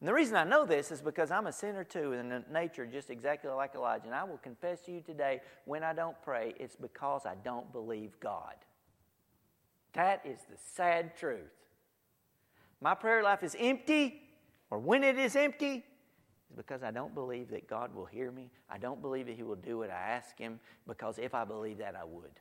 And 0.00 0.08
the 0.08 0.12
reason 0.12 0.36
I 0.36 0.44
know 0.44 0.64
this 0.64 0.92
is 0.92 1.00
because 1.00 1.30
I'm 1.30 1.46
a 1.46 1.52
sinner 1.52 1.82
too, 1.82 2.12
in 2.12 2.44
nature 2.52 2.86
just 2.86 3.10
exactly 3.10 3.50
like 3.50 3.74
Elijah. 3.74 4.06
And 4.06 4.14
I 4.14 4.24
will 4.24 4.38
confess 4.38 4.80
to 4.82 4.92
you 4.92 5.00
today 5.00 5.40
when 5.64 5.82
I 5.82 5.92
don't 5.92 6.20
pray, 6.22 6.54
it's 6.58 6.76
because 6.76 7.26
I 7.26 7.34
don't 7.44 7.72
believe 7.72 8.18
God. 8.20 8.54
That 9.94 10.24
is 10.24 10.38
the 10.50 10.56
sad 10.74 11.16
truth. 11.16 11.50
My 12.80 12.94
prayer 12.94 13.22
life 13.22 13.42
is 13.42 13.56
empty, 13.58 14.22
or 14.70 14.78
when 14.78 15.02
it 15.02 15.18
is 15.18 15.34
empty, 15.34 15.84
is 16.50 16.56
because 16.56 16.82
I 16.82 16.90
don't 16.90 17.14
believe 17.14 17.50
that 17.50 17.68
God 17.68 17.94
will 17.94 18.06
hear 18.06 18.30
me. 18.30 18.50
I 18.70 18.78
don't 18.78 19.02
believe 19.02 19.26
that 19.26 19.36
He 19.36 19.42
will 19.42 19.56
do 19.56 19.78
what 19.78 19.90
I 19.90 19.94
ask 19.94 20.38
Him, 20.38 20.60
because 20.86 21.18
if 21.18 21.34
I 21.34 21.44
believe 21.44 21.78
that, 21.78 21.94
I 21.94 22.04
would. 22.04 22.40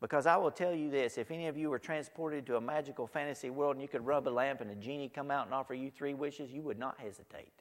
Because 0.00 0.26
I 0.26 0.36
will 0.36 0.50
tell 0.50 0.74
you 0.74 0.90
this 0.90 1.16
if 1.16 1.30
any 1.30 1.46
of 1.46 1.56
you 1.56 1.70
were 1.70 1.78
transported 1.78 2.46
to 2.46 2.56
a 2.56 2.60
magical 2.60 3.06
fantasy 3.06 3.50
world 3.50 3.76
and 3.76 3.82
you 3.82 3.88
could 3.88 4.04
rub 4.04 4.28
a 4.28 4.30
lamp 4.30 4.60
and 4.60 4.70
a 4.70 4.74
genie 4.74 5.08
come 5.08 5.30
out 5.30 5.46
and 5.46 5.54
offer 5.54 5.74
you 5.74 5.90
three 5.90 6.14
wishes, 6.14 6.52
you 6.52 6.62
would 6.62 6.78
not 6.78 6.98
hesitate. 7.00 7.52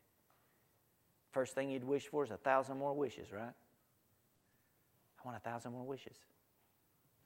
First 1.31 1.55
thing 1.55 1.69
you'd 1.69 1.83
wish 1.83 2.07
for 2.07 2.23
is 2.23 2.31
a 2.31 2.37
thousand 2.37 2.77
more 2.77 2.93
wishes, 2.93 3.31
right? 3.31 3.41
I 3.41 5.21
want 5.25 5.37
a 5.37 5.39
thousand 5.39 5.71
more 5.71 5.83
wishes. 5.83 6.17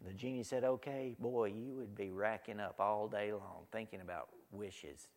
The 0.06 0.14
genie 0.14 0.44
said, 0.44 0.64
Okay, 0.64 1.16
boy, 1.20 1.48
you 1.48 1.74
would 1.74 1.96
be 1.96 2.12
racking 2.12 2.60
up 2.60 2.80
all 2.80 3.08
day 3.08 3.34
long 3.34 3.66
thinking 3.72 4.02
about 4.02 4.30
wishes. 4.52 5.08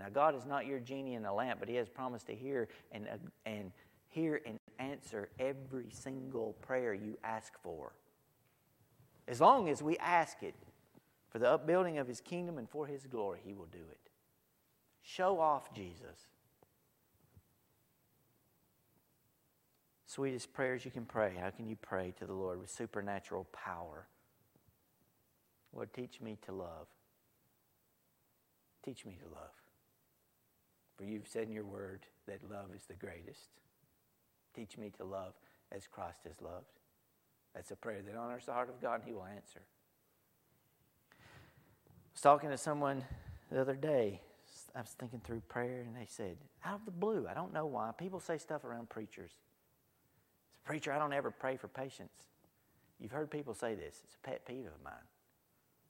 Now, 0.00 0.08
God 0.08 0.34
is 0.34 0.46
not 0.46 0.64
your 0.64 0.80
genie 0.80 1.14
in 1.14 1.26
a 1.26 1.34
lamp, 1.34 1.60
but 1.60 1.68
He 1.68 1.74
has 1.74 1.88
promised 1.88 2.26
to 2.28 2.34
hear 2.34 2.68
and, 2.90 3.06
uh, 3.06 3.16
and 3.44 3.70
hear 4.08 4.40
and 4.46 4.58
answer 4.78 5.28
every 5.38 5.90
single 5.90 6.54
prayer 6.62 6.94
you 6.94 7.18
ask 7.22 7.52
for. 7.62 7.92
As 9.28 9.42
long 9.42 9.68
as 9.68 9.82
we 9.82 9.98
ask 9.98 10.42
it 10.42 10.54
for 11.28 11.38
the 11.38 11.50
upbuilding 11.50 11.98
of 11.98 12.08
His 12.08 12.22
kingdom 12.22 12.56
and 12.56 12.68
for 12.68 12.86
His 12.86 13.06
glory, 13.06 13.40
He 13.44 13.52
will 13.52 13.68
do 13.70 13.78
it. 13.90 13.98
Show 15.02 15.38
off 15.38 15.74
Jesus. 15.74 16.28
Sweetest 20.06 20.52
prayers 20.54 20.84
you 20.84 20.90
can 20.90 21.04
pray. 21.04 21.34
How 21.38 21.50
can 21.50 21.68
you 21.68 21.76
pray 21.76 22.14
to 22.18 22.26
the 22.26 22.32
Lord 22.32 22.58
with 22.58 22.70
supernatural 22.70 23.46
power? 23.52 24.08
Lord, 25.74 25.92
teach 25.92 26.20
me 26.22 26.38
to 26.46 26.52
love. 26.52 26.86
Teach 28.82 29.04
me 29.04 29.18
to 29.22 29.28
love. 29.28 29.59
For 31.00 31.06
you've 31.06 31.26
said 31.26 31.44
in 31.44 31.54
your 31.54 31.64
word 31.64 32.00
that 32.26 32.40
love 32.50 32.74
is 32.76 32.84
the 32.84 32.92
greatest. 32.94 33.48
Teach 34.54 34.76
me 34.76 34.92
to 34.98 35.04
love 35.04 35.32
as 35.72 35.86
Christ 35.86 36.18
has 36.24 36.42
loved. 36.42 36.66
That's 37.54 37.70
a 37.70 37.76
prayer 37.76 38.02
that 38.02 38.16
honors 38.16 38.44
the 38.44 38.52
heart 38.52 38.68
of 38.68 38.82
God, 38.82 38.96
and 38.96 39.04
He 39.04 39.14
will 39.14 39.24
answer. 39.24 39.62
I 41.16 42.12
was 42.12 42.20
talking 42.20 42.50
to 42.50 42.58
someone 42.58 43.02
the 43.50 43.62
other 43.62 43.76
day. 43.76 44.20
I 44.76 44.80
was 44.80 44.90
thinking 44.90 45.22
through 45.24 45.40
prayer, 45.48 45.80
and 45.86 45.96
they 45.96 46.06
said, 46.06 46.36
out 46.66 46.80
of 46.80 46.84
the 46.84 46.90
blue, 46.90 47.26
I 47.26 47.32
don't 47.32 47.54
know 47.54 47.64
why, 47.64 47.92
people 47.96 48.20
say 48.20 48.36
stuff 48.36 48.64
around 48.64 48.90
preachers. 48.90 49.30
Preacher, 50.66 50.92
I 50.92 50.98
don't 50.98 51.14
ever 51.14 51.30
pray 51.30 51.56
for 51.56 51.68
patience. 51.68 52.12
You've 53.00 53.12
heard 53.12 53.30
people 53.30 53.54
say 53.54 53.74
this. 53.74 54.02
It's 54.04 54.16
a 54.16 54.28
pet 54.28 54.44
peeve 54.44 54.66
of 54.66 54.84
mine. 54.84 54.92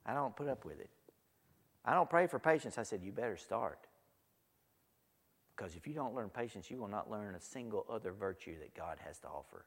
I 0.05 0.13
don't 0.13 0.37
put 0.37 0.47
up 0.47 0.63
with 0.63 0.79
it. 0.79 0.89
I 1.83 1.93
don't 1.95 2.09
pray 2.09 2.27
for 2.27 2.39
patience. 2.39 2.77
I 2.77 2.83
said, 2.83 3.01
You 3.03 3.11
better 3.11 3.35
start. 3.35 3.87
Because 5.61 5.75
if 5.75 5.85
you 5.85 5.93
don't 5.93 6.15
learn 6.15 6.29
patience, 6.29 6.71
you 6.71 6.77
will 6.77 6.87
not 6.87 7.11
learn 7.11 7.35
a 7.35 7.39
single 7.39 7.85
other 7.87 8.13
virtue 8.13 8.55
that 8.61 8.73
God 8.73 8.97
has 9.05 9.19
to 9.19 9.27
offer. 9.27 9.63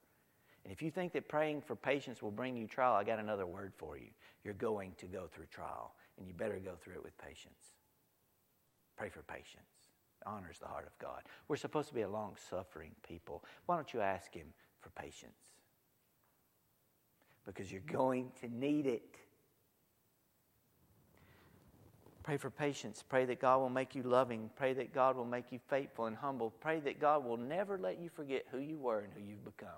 And 0.64 0.72
if 0.72 0.82
you 0.82 0.90
think 0.90 1.12
that 1.12 1.28
praying 1.28 1.60
for 1.60 1.76
patience 1.76 2.20
will 2.20 2.32
bring 2.32 2.56
you 2.56 2.66
trial, 2.66 2.94
I 2.94 3.04
got 3.04 3.20
another 3.20 3.46
word 3.46 3.72
for 3.76 3.96
you. 3.96 4.08
You're 4.42 4.54
going 4.54 4.94
to 4.98 5.06
go 5.06 5.28
through 5.32 5.46
trial, 5.52 5.94
and 6.18 6.26
you 6.26 6.34
better 6.34 6.58
go 6.58 6.72
through 6.74 6.94
it 6.94 7.04
with 7.04 7.16
patience. 7.18 7.74
Pray 8.96 9.08
for 9.08 9.22
patience. 9.22 9.70
It 10.20 10.26
honors 10.26 10.58
the 10.58 10.66
heart 10.66 10.88
of 10.88 10.98
God. 10.98 11.22
We're 11.46 11.54
supposed 11.54 11.90
to 11.90 11.94
be 11.94 12.02
a 12.02 12.10
long 12.10 12.34
suffering 12.50 12.90
people. 13.06 13.44
Why 13.66 13.76
don't 13.76 13.94
you 13.94 14.00
ask 14.00 14.34
Him 14.34 14.48
for 14.80 14.90
patience? 15.00 15.52
Because 17.46 17.70
you're 17.70 17.82
going 17.82 18.32
to 18.40 18.48
need 18.48 18.86
it. 18.86 19.14
Pray 22.24 22.38
for 22.38 22.48
patience. 22.48 23.04
Pray 23.06 23.26
that 23.26 23.38
God 23.38 23.58
will 23.58 23.68
make 23.68 23.94
you 23.94 24.02
loving. 24.02 24.50
Pray 24.56 24.72
that 24.72 24.94
God 24.94 25.14
will 25.14 25.26
make 25.26 25.52
you 25.52 25.60
faithful 25.68 26.06
and 26.06 26.16
humble. 26.16 26.50
Pray 26.58 26.80
that 26.80 26.98
God 26.98 27.22
will 27.22 27.36
never 27.36 27.78
let 27.78 28.00
you 28.00 28.08
forget 28.08 28.46
who 28.50 28.58
you 28.58 28.78
were 28.78 29.00
and 29.00 29.12
who 29.12 29.20
you've 29.20 29.44
become. 29.44 29.68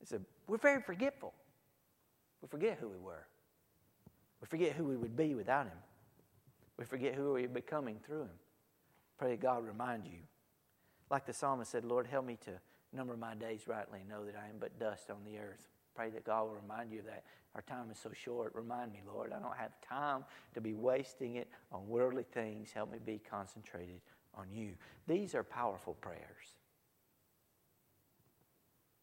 It's 0.00 0.12
a, 0.12 0.20
we're 0.48 0.58
very 0.58 0.82
forgetful. 0.82 1.32
We 2.42 2.48
forget 2.48 2.78
who 2.80 2.88
we 2.88 2.98
were. 2.98 3.24
We 4.40 4.48
forget 4.48 4.72
who 4.72 4.84
we 4.84 4.96
would 4.96 5.16
be 5.16 5.36
without 5.36 5.66
Him. 5.66 5.78
We 6.76 6.84
forget 6.84 7.14
who 7.14 7.34
we're 7.34 7.48
becoming 7.48 8.00
through 8.04 8.22
Him. 8.22 8.38
Pray 9.18 9.30
that 9.30 9.40
God 9.40 9.64
remind 9.64 10.04
you. 10.04 10.18
Like 11.10 11.26
the 11.26 11.32
psalmist 11.32 11.70
said, 11.70 11.84
Lord, 11.84 12.08
help 12.08 12.26
me 12.26 12.38
to 12.44 12.50
number 12.92 13.16
my 13.16 13.36
days 13.36 13.68
rightly 13.68 14.00
and 14.00 14.08
know 14.08 14.24
that 14.24 14.34
I 14.34 14.48
am 14.48 14.56
but 14.58 14.80
dust 14.80 15.10
on 15.10 15.18
the 15.24 15.38
earth. 15.38 15.68
Pray 15.94 16.10
that 16.10 16.24
God 16.24 16.44
will 16.44 16.56
remind 16.62 16.90
you 16.90 17.00
of 17.00 17.06
that. 17.06 17.24
Our 17.54 17.62
time 17.62 17.90
is 17.90 17.98
so 17.98 18.10
short. 18.14 18.54
Remind 18.54 18.92
me, 18.92 19.00
Lord, 19.06 19.32
I 19.32 19.38
don't 19.38 19.56
have 19.56 19.72
time 19.86 20.24
to 20.54 20.60
be 20.60 20.72
wasting 20.72 21.36
it 21.36 21.48
on 21.70 21.86
worldly 21.86 22.24
things. 22.32 22.72
Help 22.72 22.90
me 22.90 22.98
be 23.04 23.20
concentrated 23.30 24.00
on 24.34 24.46
you. 24.50 24.72
These 25.06 25.34
are 25.34 25.42
powerful 25.42 25.94
prayers. 26.00 26.54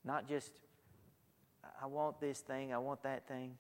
Not 0.03 0.27
just, 0.27 0.51
I 1.81 1.85
want 1.85 2.19
this 2.19 2.39
thing, 2.39 2.73
I 2.73 2.79
want 2.79 3.03
that 3.03 3.27
thing. 3.27 3.55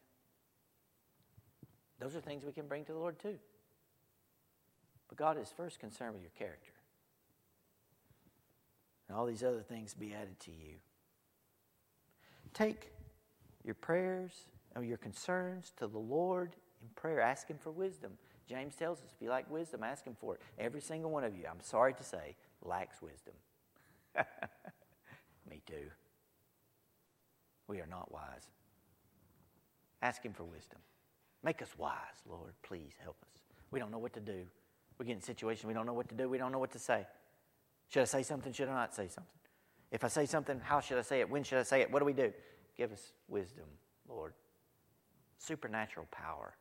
Those 1.99 2.15
are 2.15 2.21
things 2.21 2.43
we 2.45 2.53
can 2.53 2.67
bring 2.67 2.85
to 2.85 2.93
the 2.93 2.97
Lord 2.97 3.19
too. 3.19 3.37
But 5.09 5.17
God 5.17 5.37
is 5.39 5.51
first 5.55 5.79
concerned 5.79 6.13
with 6.13 6.23
your 6.23 6.31
character. 6.37 6.71
And 9.07 9.17
all 9.17 9.25
these 9.25 9.43
other 9.43 9.61
things 9.61 9.93
be 9.93 10.13
added 10.13 10.39
to 10.41 10.51
you. 10.51 10.75
Take 12.53 12.91
your 13.63 13.75
prayers 13.75 14.31
or 14.75 14.83
your 14.83 14.97
concerns 14.97 15.71
to 15.77 15.87
the 15.87 15.97
Lord 15.97 16.55
in 16.81 16.89
prayer. 16.95 17.21
Ask 17.21 17.47
Him 17.47 17.57
for 17.59 17.71
wisdom. 17.71 18.13
James 18.47 18.75
tells 18.75 18.99
us 18.99 19.11
if 19.15 19.21
you 19.21 19.29
like 19.29 19.49
wisdom, 19.49 19.83
ask 19.83 20.05
Him 20.05 20.15
for 20.19 20.35
it. 20.35 20.41
Every 20.57 20.81
single 20.81 21.11
one 21.11 21.23
of 21.23 21.35
you, 21.35 21.45
I'm 21.49 21.61
sorry 21.61 21.93
to 21.93 22.03
say, 22.03 22.35
lacks 22.61 23.01
wisdom. 23.01 23.33
Me 25.49 25.61
too. 25.67 25.91
We 27.67 27.79
are 27.79 27.87
not 27.87 28.11
wise. 28.11 28.47
Ask 30.01 30.23
Him 30.23 30.33
for 30.33 30.43
wisdom. 30.43 30.79
Make 31.43 31.61
us 31.61 31.69
wise, 31.77 31.95
Lord. 32.27 32.53
Please 32.63 32.93
help 33.01 33.17
us. 33.21 33.41
We 33.71 33.79
don't 33.79 33.91
know 33.91 33.99
what 33.99 34.13
to 34.13 34.19
do. 34.19 34.45
We 34.97 35.05
get 35.05 35.15
in 35.15 35.21
situations 35.21 35.65
we 35.65 35.73
don't 35.73 35.85
know 35.85 35.93
what 35.93 36.09
to 36.09 36.15
do. 36.15 36.27
We 36.27 36.37
don't 36.37 36.51
know 36.51 36.59
what 36.59 36.71
to 36.71 36.79
say. 36.79 37.05
Should 37.87 38.01
I 38.01 38.05
say 38.05 38.23
something? 38.23 38.51
Should 38.51 38.67
I 38.67 38.73
not 38.73 38.93
say 38.93 39.07
something? 39.07 39.33
If 39.91 40.03
I 40.03 40.07
say 40.07 40.25
something, 40.25 40.59
how 40.59 40.79
should 40.81 40.97
I 40.97 41.01
say 41.01 41.21
it? 41.21 41.29
When 41.29 41.43
should 41.43 41.59
I 41.59 41.63
say 41.63 41.81
it? 41.81 41.91
What 41.91 41.99
do 41.99 42.05
we 42.05 42.13
do? 42.13 42.31
Give 42.79 42.93
us 42.93 43.11
wisdom, 43.27 43.65
Lord. 44.07 44.31
Supernatural 45.37 46.07
power 46.11 46.55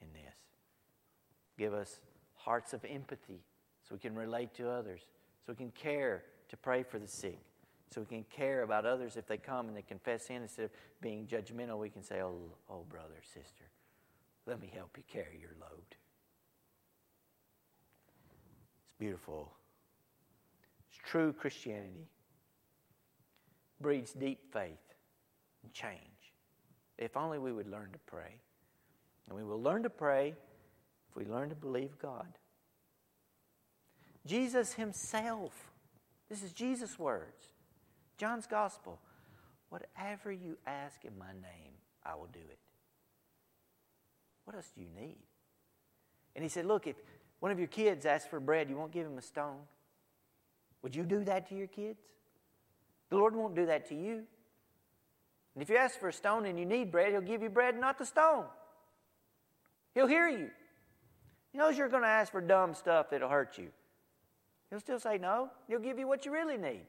in 0.00 0.08
this. 0.14 0.34
Give 1.58 1.74
us 1.74 2.00
hearts 2.34 2.72
of 2.72 2.82
empathy 2.86 3.42
so 3.86 3.94
we 3.94 3.98
can 3.98 4.14
relate 4.14 4.54
to 4.54 4.70
others, 4.70 5.02
so 5.44 5.52
we 5.52 5.56
can 5.56 5.70
care 5.72 6.24
to 6.48 6.56
pray 6.56 6.82
for 6.82 6.98
the 6.98 7.06
sick, 7.06 7.40
so 7.90 8.00
we 8.00 8.06
can 8.06 8.24
care 8.34 8.62
about 8.62 8.86
others 8.86 9.18
if 9.18 9.26
they 9.26 9.36
come 9.36 9.68
and 9.68 9.76
they 9.76 9.82
confess 9.82 10.28
sin 10.28 10.40
instead 10.40 10.64
of 10.64 10.70
being 11.02 11.26
judgmental. 11.26 11.78
We 11.78 11.90
can 11.90 12.02
say, 12.02 12.22
"Oh, 12.22 12.56
oh, 12.70 12.84
brother, 12.84 13.20
sister, 13.22 13.64
let 14.46 14.62
me 14.62 14.68
help 14.68 14.96
you 14.96 15.02
carry 15.08 15.38
your 15.38 15.54
load." 15.60 15.94
It's 18.84 18.94
beautiful. 18.98 19.52
It's 20.88 20.96
true 20.96 21.34
Christianity. 21.34 22.08
Breeds 23.78 24.14
deep 24.14 24.50
faith 24.50 24.89
and 25.62 25.72
change. 25.72 26.34
If 26.98 27.16
only 27.16 27.38
we 27.38 27.52
would 27.52 27.68
learn 27.68 27.92
to 27.92 27.98
pray. 28.06 28.36
And 29.28 29.36
we 29.36 29.44
will 29.44 29.60
learn 29.60 29.82
to 29.84 29.90
pray 29.90 30.34
if 31.08 31.16
we 31.16 31.24
learn 31.24 31.48
to 31.48 31.54
believe 31.54 31.98
God. 31.98 32.26
Jesus 34.26 34.74
himself. 34.74 35.52
This 36.28 36.42
is 36.42 36.52
Jesus' 36.52 36.98
words. 36.98 37.52
John's 38.18 38.46
gospel. 38.46 39.00
Whatever 39.70 40.32
you 40.32 40.58
ask 40.66 41.04
in 41.04 41.16
my 41.18 41.32
name, 41.32 41.72
I 42.04 42.14
will 42.16 42.28
do 42.32 42.40
it. 42.40 42.58
What 44.44 44.56
else 44.56 44.70
do 44.74 44.80
you 44.80 44.88
need? 44.94 45.18
And 46.34 46.42
he 46.42 46.48
said, 46.48 46.66
Look, 46.66 46.86
if 46.86 46.96
one 47.38 47.52
of 47.52 47.58
your 47.58 47.68
kids 47.68 48.04
asks 48.04 48.28
for 48.28 48.40
bread, 48.40 48.68
you 48.68 48.76
won't 48.76 48.92
give 48.92 49.06
him 49.06 49.16
a 49.16 49.22
stone. 49.22 49.60
Would 50.82 50.96
you 50.96 51.04
do 51.04 51.24
that 51.24 51.48
to 51.48 51.54
your 51.54 51.66
kids? 51.66 52.00
The 53.10 53.16
Lord 53.16 53.34
won't 53.34 53.54
do 53.54 53.66
that 53.66 53.88
to 53.88 53.94
you. 53.94 54.24
And 55.54 55.62
if 55.62 55.68
you 55.68 55.76
ask 55.76 55.98
for 55.98 56.08
a 56.08 56.12
stone 56.12 56.46
and 56.46 56.58
you 56.58 56.64
need 56.64 56.92
bread, 56.92 57.12
He'll 57.12 57.20
give 57.20 57.42
you 57.42 57.50
bread, 57.50 57.78
not 57.78 57.98
the 57.98 58.06
stone. 58.06 58.44
He'll 59.94 60.06
hear 60.06 60.28
you. 60.28 60.50
He 61.52 61.58
knows 61.58 61.76
you're 61.76 61.88
going 61.88 62.02
to 62.02 62.08
ask 62.08 62.30
for 62.30 62.40
dumb 62.40 62.74
stuff 62.74 63.10
that'll 63.10 63.28
hurt 63.28 63.58
you. 63.58 63.68
He'll 64.70 64.80
still 64.80 65.00
say 65.00 65.18
no. 65.18 65.50
He'll 65.66 65.80
give 65.80 65.98
you 65.98 66.06
what 66.06 66.24
you 66.24 66.32
really 66.32 66.56
need. 66.56 66.86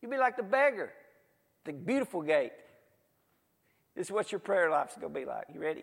You'll 0.00 0.12
be 0.12 0.18
like 0.18 0.36
the 0.36 0.44
beggar, 0.44 0.92
the 1.64 1.72
beautiful 1.72 2.22
gate. 2.22 2.52
This 3.96 4.06
is 4.06 4.12
what 4.12 4.30
your 4.30 4.38
prayer 4.38 4.70
life's 4.70 4.94
going 4.94 5.12
to 5.12 5.20
be 5.20 5.26
like. 5.26 5.46
You 5.52 5.60
ready? 5.60 5.82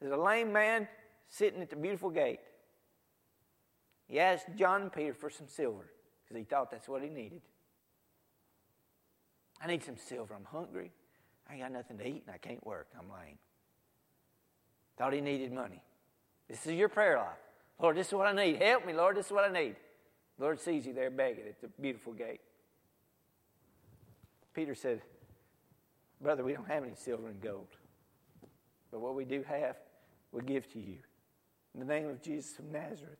There's 0.00 0.12
a 0.12 0.16
lame 0.16 0.50
man 0.50 0.88
sitting 1.28 1.60
at 1.60 1.68
the 1.68 1.76
beautiful 1.76 2.08
gate. 2.08 2.40
He 4.08 4.18
asked 4.18 4.46
John 4.56 4.82
and 4.82 4.92
Peter 4.92 5.12
for 5.12 5.28
some 5.28 5.46
silver 5.46 5.90
because 6.24 6.38
he 6.38 6.44
thought 6.44 6.70
that's 6.70 6.88
what 6.88 7.02
he 7.02 7.10
needed. 7.10 7.42
I 9.62 9.68
need 9.68 9.84
some 9.84 9.96
silver. 9.96 10.34
I'm 10.34 10.44
hungry. 10.44 10.90
I 11.48 11.54
ain't 11.54 11.62
got 11.62 11.72
nothing 11.72 11.98
to 11.98 12.06
eat 12.06 12.24
and 12.26 12.34
I 12.34 12.38
can't 12.38 12.64
work. 12.66 12.88
I'm 12.98 13.08
lame. 13.08 13.38
Thought 14.98 15.12
he 15.12 15.20
needed 15.20 15.52
money. 15.52 15.80
This 16.48 16.66
is 16.66 16.72
your 16.72 16.88
prayer 16.88 17.16
life. 17.16 17.38
Lord, 17.80 17.96
this 17.96 18.08
is 18.08 18.14
what 18.14 18.26
I 18.26 18.32
need. 18.32 18.60
Help 18.60 18.86
me, 18.86 18.92
Lord. 18.92 19.16
This 19.16 19.26
is 19.26 19.32
what 19.32 19.48
I 19.48 19.52
need. 19.52 19.76
Lord 20.38 20.60
sees 20.60 20.86
you 20.86 20.92
there 20.92 21.10
begging 21.10 21.44
at 21.48 21.60
the 21.60 21.68
beautiful 21.80 22.12
gate. 22.12 22.40
Peter 24.54 24.74
said, 24.74 25.00
Brother, 26.20 26.44
we 26.44 26.52
don't 26.52 26.68
have 26.68 26.84
any 26.84 26.94
silver 26.94 27.28
and 27.28 27.40
gold. 27.40 27.68
But 28.90 29.00
what 29.00 29.14
we 29.14 29.24
do 29.24 29.42
have, 29.48 29.76
we 30.30 30.42
give 30.42 30.70
to 30.72 30.78
you. 30.78 30.98
In 31.74 31.80
the 31.80 31.86
name 31.86 32.08
of 32.08 32.22
Jesus 32.22 32.58
of 32.58 32.66
Nazareth, 32.66 33.18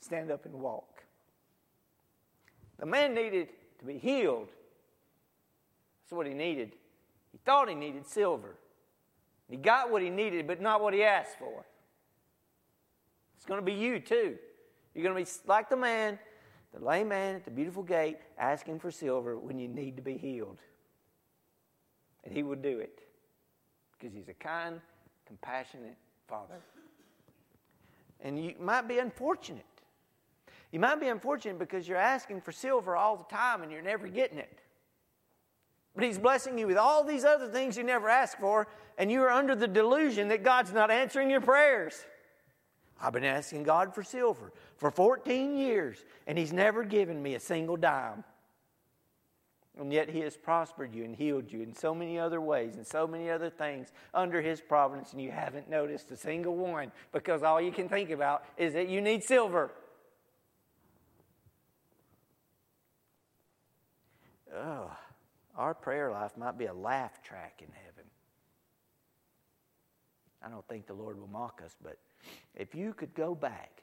stand 0.00 0.30
up 0.30 0.44
and 0.44 0.54
walk. 0.54 1.04
The 2.78 2.86
man 2.86 3.14
needed 3.14 3.48
to 3.78 3.84
be 3.84 3.98
healed. 3.98 4.48
That's 6.12 6.18
what 6.18 6.26
he 6.26 6.34
needed. 6.34 6.72
He 7.30 7.38
thought 7.46 7.70
he 7.70 7.74
needed 7.74 8.06
silver. 8.06 8.54
He 9.48 9.56
got 9.56 9.90
what 9.90 10.02
he 10.02 10.10
needed, 10.10 10.46
but 10.46 10.60
not 10.60 10.82
what 10.82 10.92
he 10.92 11.02
asked 11.02 11.38
for. 11.38 11.64
It's 13.34 13.46
going 13.46 13.58
to 13.58 13.64
be 13.64 13.72
you 13.72 13.98
too. 13.98 14.36
You're 14.94 15.04
going 15.04 15.16
to 15.16 15.32
be 15.32 15.38
like 15.48 15.70
the 15.70 15.76
man, 15.76 16.18
the 16.78 16.84
lame 16.84 17.08
man 17.08 17.36
at 17.36 17.46
the 17.46 17.50
beautiful 17.50 17.82
gate, 17.82 18.18
asking 18.38 18.78
for 18.78 18.90
silver 18.90 19.38
when 19.38 19.58
you 19.58 19.68
need 19.68 19.96
to 19.96 20.02
be 20.02 20.18
healed. 20.18 20.58
And 22.24 22.34
he 22.34 22.42
will 22.42 22.56
do 22.56 22.80
it 22.80 23.00
because 23.98 24.14
he's 24.14 24.28
a 24.28 24.34
kind, 24.34 24.82
compassionate 25.26 25.96
father. 26.28 26.60
And 28.20 28.38
you 28.38 28.52
might 28.60 28.86
be 28.86 28.98
unfortunate. 28.98 29.64
You 30.72 30.78
might 30.78 31.00
be 31.00 31.08
unfortunate 31.08 31.58
because 31.58 31.88
you're 31.88 31.96
asking 31.96 32.42
for 32.42 32.52
silver 32.52 32.96
all 32.98 33.16
the 33.16 33.34
time 33.34 33.62
and 33.62 33.72
you're 33.72 33.80
never 33.80 34.08
getting 34.08 34.36
it. 34.36 34.61
But 35.94 36.04
He's 36.04 36.18
blessing 36.18 36.58
you 36.58 36.66
with 36.66 36.78
all 36.78 37.04
these 37.04 37.24
other 37.24 37.48
things 37.48 37.76
you 37.76 37.82
never 37.82 38.08
asked 38.08 38.38
for, 38.38 38.66
and 38.96 39.10
you 39.10 39.22
are 39.22 39.30
under 39.30 39.54
the 39.54 39.68
delusion 39.68 40.28
that 40.28 40.42
God's 40.42 40.72
not 40.72 40.90
answering 40.90 41.30
your 41.30 41.40
prayers. 41.40 42.04
I've 43.00 43.12
been 43.12 43.24
asking 43.24 43.64
God 43.64 43.94
for 43.94 44.02
silver 44.02 44.52
for 44.76 44.90
14 44.90 45.56
years, 45.56 46.04
and 46.26 46.38
He's 46.38 46.52
never 46.52 46.84
given 46.84 47.22
me 47.22 47.34
a 47.34 47.40
single 47.40 47.76
dime. 47.76 48.24
And 49.78 49.92
yet 49.92 50.08
He 50.08 50.20
has 50.20 50.36
prospered 50.36 50.94
you 50.94 51.04
and 51.04 51.16
healed 51.16 51.50
you 51.50 51.62
in 51.62 51.74
so 51.74 51.94
many 51.94 52.18
other 52.18 52.40
ways 52.40 52.76
and 52.76 52.86
so 52.86 53.06
many 53.06 53.28
other 53.28 53.50
things 53.50 53.88
under 54.14 54.40
His 54.40 54.60
providence, 54.60 55.12
and 55.12 55.20
you 55.20 55.30
haven't 55.30 55.68
noticed 55.68 56.10
a 56.10 56.16
single 56.16 56.56
one 56.56 56.92
because 57.12 57.42
all 57.42 57.60
you 57.60 57.72
can 57.72 57.88
think 57.88 58.10
about 58.10 58.44
is 58.56 58.72
that 58.74 58.88
you 58.88 59.00
need 59.00 59.24
silver. 59.24 59.72
Oh, 64.54 64.90
our 65.56 65.74
prayer 65.74 66.10
life 66.10 66.36
might 66.36 66.58
be 66.58 66.66
a 66.66 66.74
laugh 66.74 67.22
track 67.22 67.60
in 67.60 67.68
heaven. 67.72 68.04
I 70.44 70.48
don't 70.48 70.66
think 70.66 70.86
the 70.86 70.94
Lord 70.94 71.18
will 71.18 71.28
mock 71.28 71.60
us, 71.64 71.76
but 71.82 71.98
if 72.54 72.74
you 72.74 72.94
could 72.94 73.14
go 73.14 73.34
back, 73.34 73.82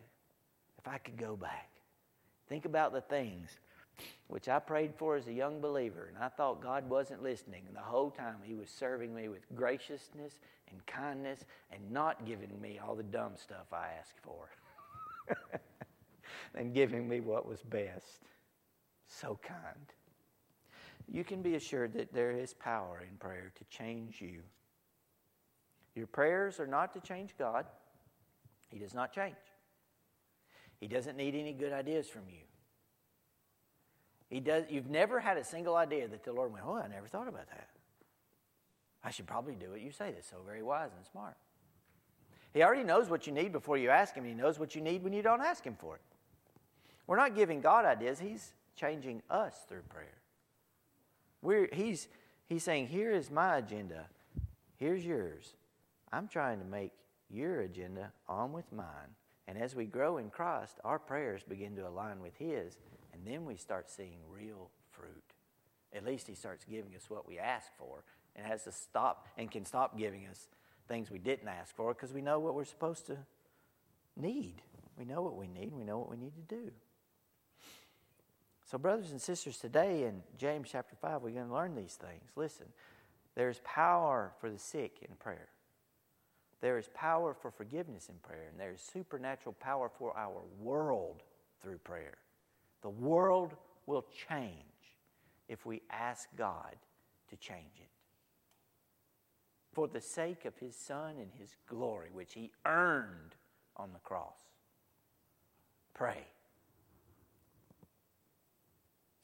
if 0.77 0.87
I 0.87 0.97
could 0.97 1.17
go 1.17 1.35
back, 1.35 1.69
think 2.47 2.65
about 2.65 2.91
the 2.91 3.01
things 3.01 3.49
which 4.27 4.47
I 4.47 4.59
prayed 4.59 4.93
for 4.95 5.15
as 5.15 5.27
a 5.27 5.33
young 5.33 5.59
believer, 5.59 6.11
and 6.13 6.23
I 6.23 6.29
thought 6.29 6.61
God 6.61 6.89
wasn't 6.89 7.23
listening. 7.23 7.63
And 7.67 7.75
the 7.75 7.81
whole 7.81 8.11
time 8.11 8.35
He 8.43 8.53
was 8.53 8.69
serving 8.69 9.13
me 9.13 9.27
with 9.27 9.41
graciousness 9.55 10.39
and 10.69 10.85
kindness 10.85 11.43
and 11.71 11.91
not 11.91 12.25
giving 12.25 12.59
me 12.61 12.79
all 12.79 12.95
the 12.95 13.03
dumb 13.03 13.33
stuff 13.35 13.73
I 13.73 13.87
asked 13.99 14.19
for, 14.21 14.49
and 16.55 16.73
giving 16.73 17.07
me 17.07 17.19
what 17.19 17.47
was 17.47 17.61
best. 17.61 18.21
So 19.07 19.39
kind. 19.41 19.93
You 21.11 21.23
can 21.23 21.41
be 21.41 21.55
assured 21.55 21.93
that 21.93 22.13
there 22.13 22.31
is 22.31 22.53
power 22.53 23.03
in 23.09 23.17
prayer 23.17 23.51
to 23.55 23.63
change 23.65 24.21
you. 24.21 24.41
Your 25.95 26.07
prayers 26.07 26.59
are 26.59 26.67
not 26.67 26.93
to 26.93 26.99
change 26.99 27.35
God, 27.37 27.65
He 28.69 28.77
does 28.77 28.93
not 28.93 29.11
change. 29.13 29.35
He 30.79 30.87
doesn't 30.87 31.17
need 31.17 31.35
any 31.35 31.51
good 31.51 31.73
ideas 31.73 32.07
from 32.07 32.21
you. 32.29 32.43
He 34.29 34.39
does, 34.39 34.63
you've 34.69 34.89
never 34.89 35.19
had 35.19 35.37
a 35.37 35.43
single 35.43 35.75
idea 35.75 36.07
that 36.07 36.23
the 36.23 36.31
Lord 36.31 36.53
went, 36.53 36.63
Oh, 36.65 36.75
I 36.75 36.87
never 36.87 37.07
thought 37.07 37.27
about 37.27 37.47
that. 37.47 37.69
I 39.03 39.11
should 39.11 39.27
probably 39.27 39.55
do 39.55 39.73
it. 39.73 39.81
You 39.81 39.91
say 39.91 40.11
this 40.11 40.27
so 40.29 40.37
very 40.45 40.61
wise 40.61 40.91
and 40.95 41.05
smart. 41.05 41.35
He 42.53 42.63
already 42.63 42.83
knows 42.83 43.09
what 43.09 43.27
you 43.27 43.33
need 43.33 43.51
before 43.51 43.77
you 43.77 43.89
ask 43.89 44.15
Him. 44.15 44.25
He 44.25 44.33
knows 44.33 44.59
what 44.59 44.75
you 44.75 44.81
need 44.81 45.03
when 45.03 45.13
you 45.13 45.21
don't 45.21 45.41
ask 45.41 45.63
Him 45.63 45.75
for 45.79 45.95
it. 45.95 46.01
We're 47.07 47.17
not 47.17 47.35
giving 47.35 47.61
God 47.61 47.85
ideas, 47.85 48.19
He's 48.19 48.53
changing 48.75 49.21
us 49.29 49.55
through 49.67 49.81
prayer. 49.89 50.18
We're, 51.41 51.69
he's, 51.71 52.07
he's 52.47 52.63
saying, 52.63 52.87
Here 52.87 53.11
is 53.11 53.31
my 53.31 53.57
agenda, 53.57 54.05
here's 54.77 55.05
yours. 55.05 55.53
I'm 56.11 56.27
trying 56.27 56.59
to 56.59 56.65
make 56.65 56.91
your 57.29 57.61
agenda 57.61 58.11
on 58.27 58.51
with 58.51 58.71
mine. 58.71 59.15
And 59.47 59.57
as 59.57 59.75
we 59.75 59.85
grow 59.85 60.17
in 60.17 60.29
Christ, 60.29 60.79
our 60.83 60.99
prayers 60.99 61.43
begin 61.47 61.75
to 61.75 61.87
align 61.87 62.21
with 62.21 62.35
His, 62.37 62.77
and 63.13 63.25
then 63.25 63.45
we 63.45 63.55
start 63.55 63.89
seeing 63.89 64.17
real 64.29 64.69
fruit. 64.91 65.23
At 65.93 66.05
least 66.05 66.27
He 66.27 66.35
starts 66.35 66.65
giving 66.65 66.95
us 66.95 67.09
what 67.09 67.27
we 67.27 67.39
ask 67.39 67.67
for 67.77 68.03
and 68.35 68.45
has 68.45 68.63
to 68.63 68.71
stop 68.71 69.27
and 69.37 69.49
can 69.49 69.65
stop 69.65 69.97
giving 69.97 70.25
us 70.27 70.47
things 70.87 71.09
we 71.11 71.19
didn't 71.19 71.47
ask 71.47 71.75
for 71.75 71.93
because 71.93 72.13
we 72.13 72.21
know 72.21 72.39
what 72.39 72.55
we're 72.55 72.65
supposed 72.65 73.05
to 73.07 73.17
need. 74.15 74.61
We 74.97 75.05
know 75.05 75.21
what 75.21 75.37
we 75.37 75.47
need, 75.47 75.71
we 75.73 75.83
know 75.83 75.97
what 75.97 76.09
we 76.09 76.17
need 76.17 76.33
to 76.35 76.55
do. 76.55 76.71
So, 78.69 78.77
brothers 78.77 79.09
and 79.09 79.19
sisters, 79.19 79.57
today 79.57 80.03
in 80.03 80.21
James 80.37 80.69
chapter 80.71 80.95
5, 80.95 81.23
we're 81.23 81.31
going 81.31 81.47
to 81.47 81.53
learn 81.53 81.73
these 81.73 81.95
things. 81.95 82.29
Listen, 82.35 82.67
there's 83.33 83.61
power 83.63 84.31
for 84.39 84.51
the 84.51 84.59
sick 84.59 84.99
in 85.01 85.15
prayer. 85.15 85.47
There 86.61 86.77
is 86.77 86.87
power 86.93 87.33
for 87.33 87.49
forgiveness 87.49 88.09
in 88.09 88.15
prayer, 88.21 88.45
and 88.47 88.59
there 88.59 88.71
is 88.71 88.81
supernatural 88.81 89.55
power 89.59 89.89
for 89.89 90.15
our 90.15 90.43
world 90.61 91.23
through 91.63 91.79
prayer. 91.79 92.19
The 92.83 92.91
world 92.91 93.55
will 93.87 94.05
change 94.29 94.53
if 95.47 95.65
we 95.65 95.81
ask 95.89 96.29
God 96.37 96.75
to 97.29 97.37
change 97.37 97.79
it. 97.79 97.89
For 99.73 99.87
the 99.87 100.01
sake 100.01 100.45
of 100.45 100.55
His 100.59 100.75
Son 100.75 101.15
and 101.19 101.31
His 101.39 101.55
glory, 101.67 102.09
which 102.13 102.33
He 102.33 102.51
earned 102.67 103.33
on 103.75 103.93
the 103.93 103.99
cross. 103.99 104.37
Pray. 105.95 106.27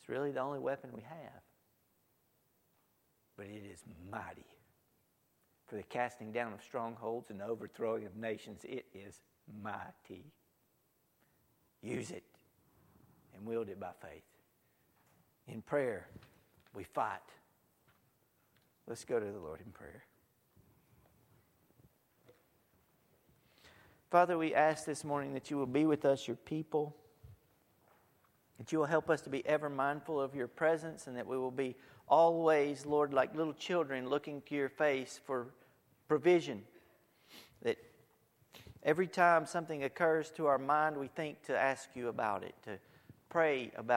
It's 0.06 0.10
really 0.12 0.30
the 0.30 0.42
only 0.42 0.60
weapon 0.60 0.92
we 0.94 1.02
have. 1.02 1.42
But 3.36 3.48
it 3.48 3.64
is 3.74 3.84
mighty 4.12 4.46
for 5.66 5.78
the 5.78 5.84
casting 5.84 6.32
down 6.32 6.54
of 6.54 6.62
strongholds 6.62 7.32
and 7.32 7.42
overthrowing 7.42 8.06
of 8.06 8.16
nations. 8.16 8.62
It 8.64 8.86
is 8.94 9.20
mighty. 9.64 10.32
Use 11.82 12.12
it 12.12 12.24
and 13.36 13.48
wield 13.48 13.68
it 13.68 13.80
by 13.80 13.94
faith. 14.00 14.22
In 15.48 15.64
prayer, 15.64 16.08
we 16.76 16.84
fight. 16.84 17.18
Let's 18.86 19.06
go 19.06 19.20
to 19.20 19.26
the 19.26 19.40
Lord 19.40 19.62
in 19.66 19.72
prayer. 19.72 20.04
Father, 24.12 24.38
we 24.38 24.54
ask 24.54 24.86
this 24.86 25.04
morning 25.04 25.34
that 25.34 25.50
you 25.50 25.58
will 25.58 25.66
be 25.66 25.88
with 25.88 26.06
us, 26.06 26.28
your 26.28 26.38
people, 26.38 26.96
that 28.58 28.72
you 28.72 28.80
will 28.80 28.86
help 28.86 29.10
us 29.10 29.22
to 29.22 29.30
be 29.30 29.46
ever 29.46 29.70
mindful 29.70 30.20
of 30.20 30.36
your 30.36 30.48
presence, 30.48 31.08
and 31.08 31.18
that 31.18 31.28
we 31.28 31.38
will 31.38 31.52
be 31.52 31.76
always, 32.08 32.86
Lord, 32.86 33.14
like 33.14 33.36
little 33.36 33.54
children 33.54 34.10
looking 34.10 34.42
to 34.48 34.56
your 34.56 34.70
face 34.70 35.20
for 35.26 35.48
provision. 36.08 36.64
That 37.62 37.78
Every 38.86 39.08
time 39.08 39.48
something 39.48 39.84
occurs 39.84 40.30
to 40.38 40.46
our 40.46 40.60
mind, 40.60 40.96
we 40.96 41.08
think 41.08 41.42
to 41.46 41.58
ask 41.58 41.90
you 41.96 42.10
about 42.10 42.44
it, 42.44 42.54
to 42.66 42.78
pray 43.30 43.72
about 43.76 43.88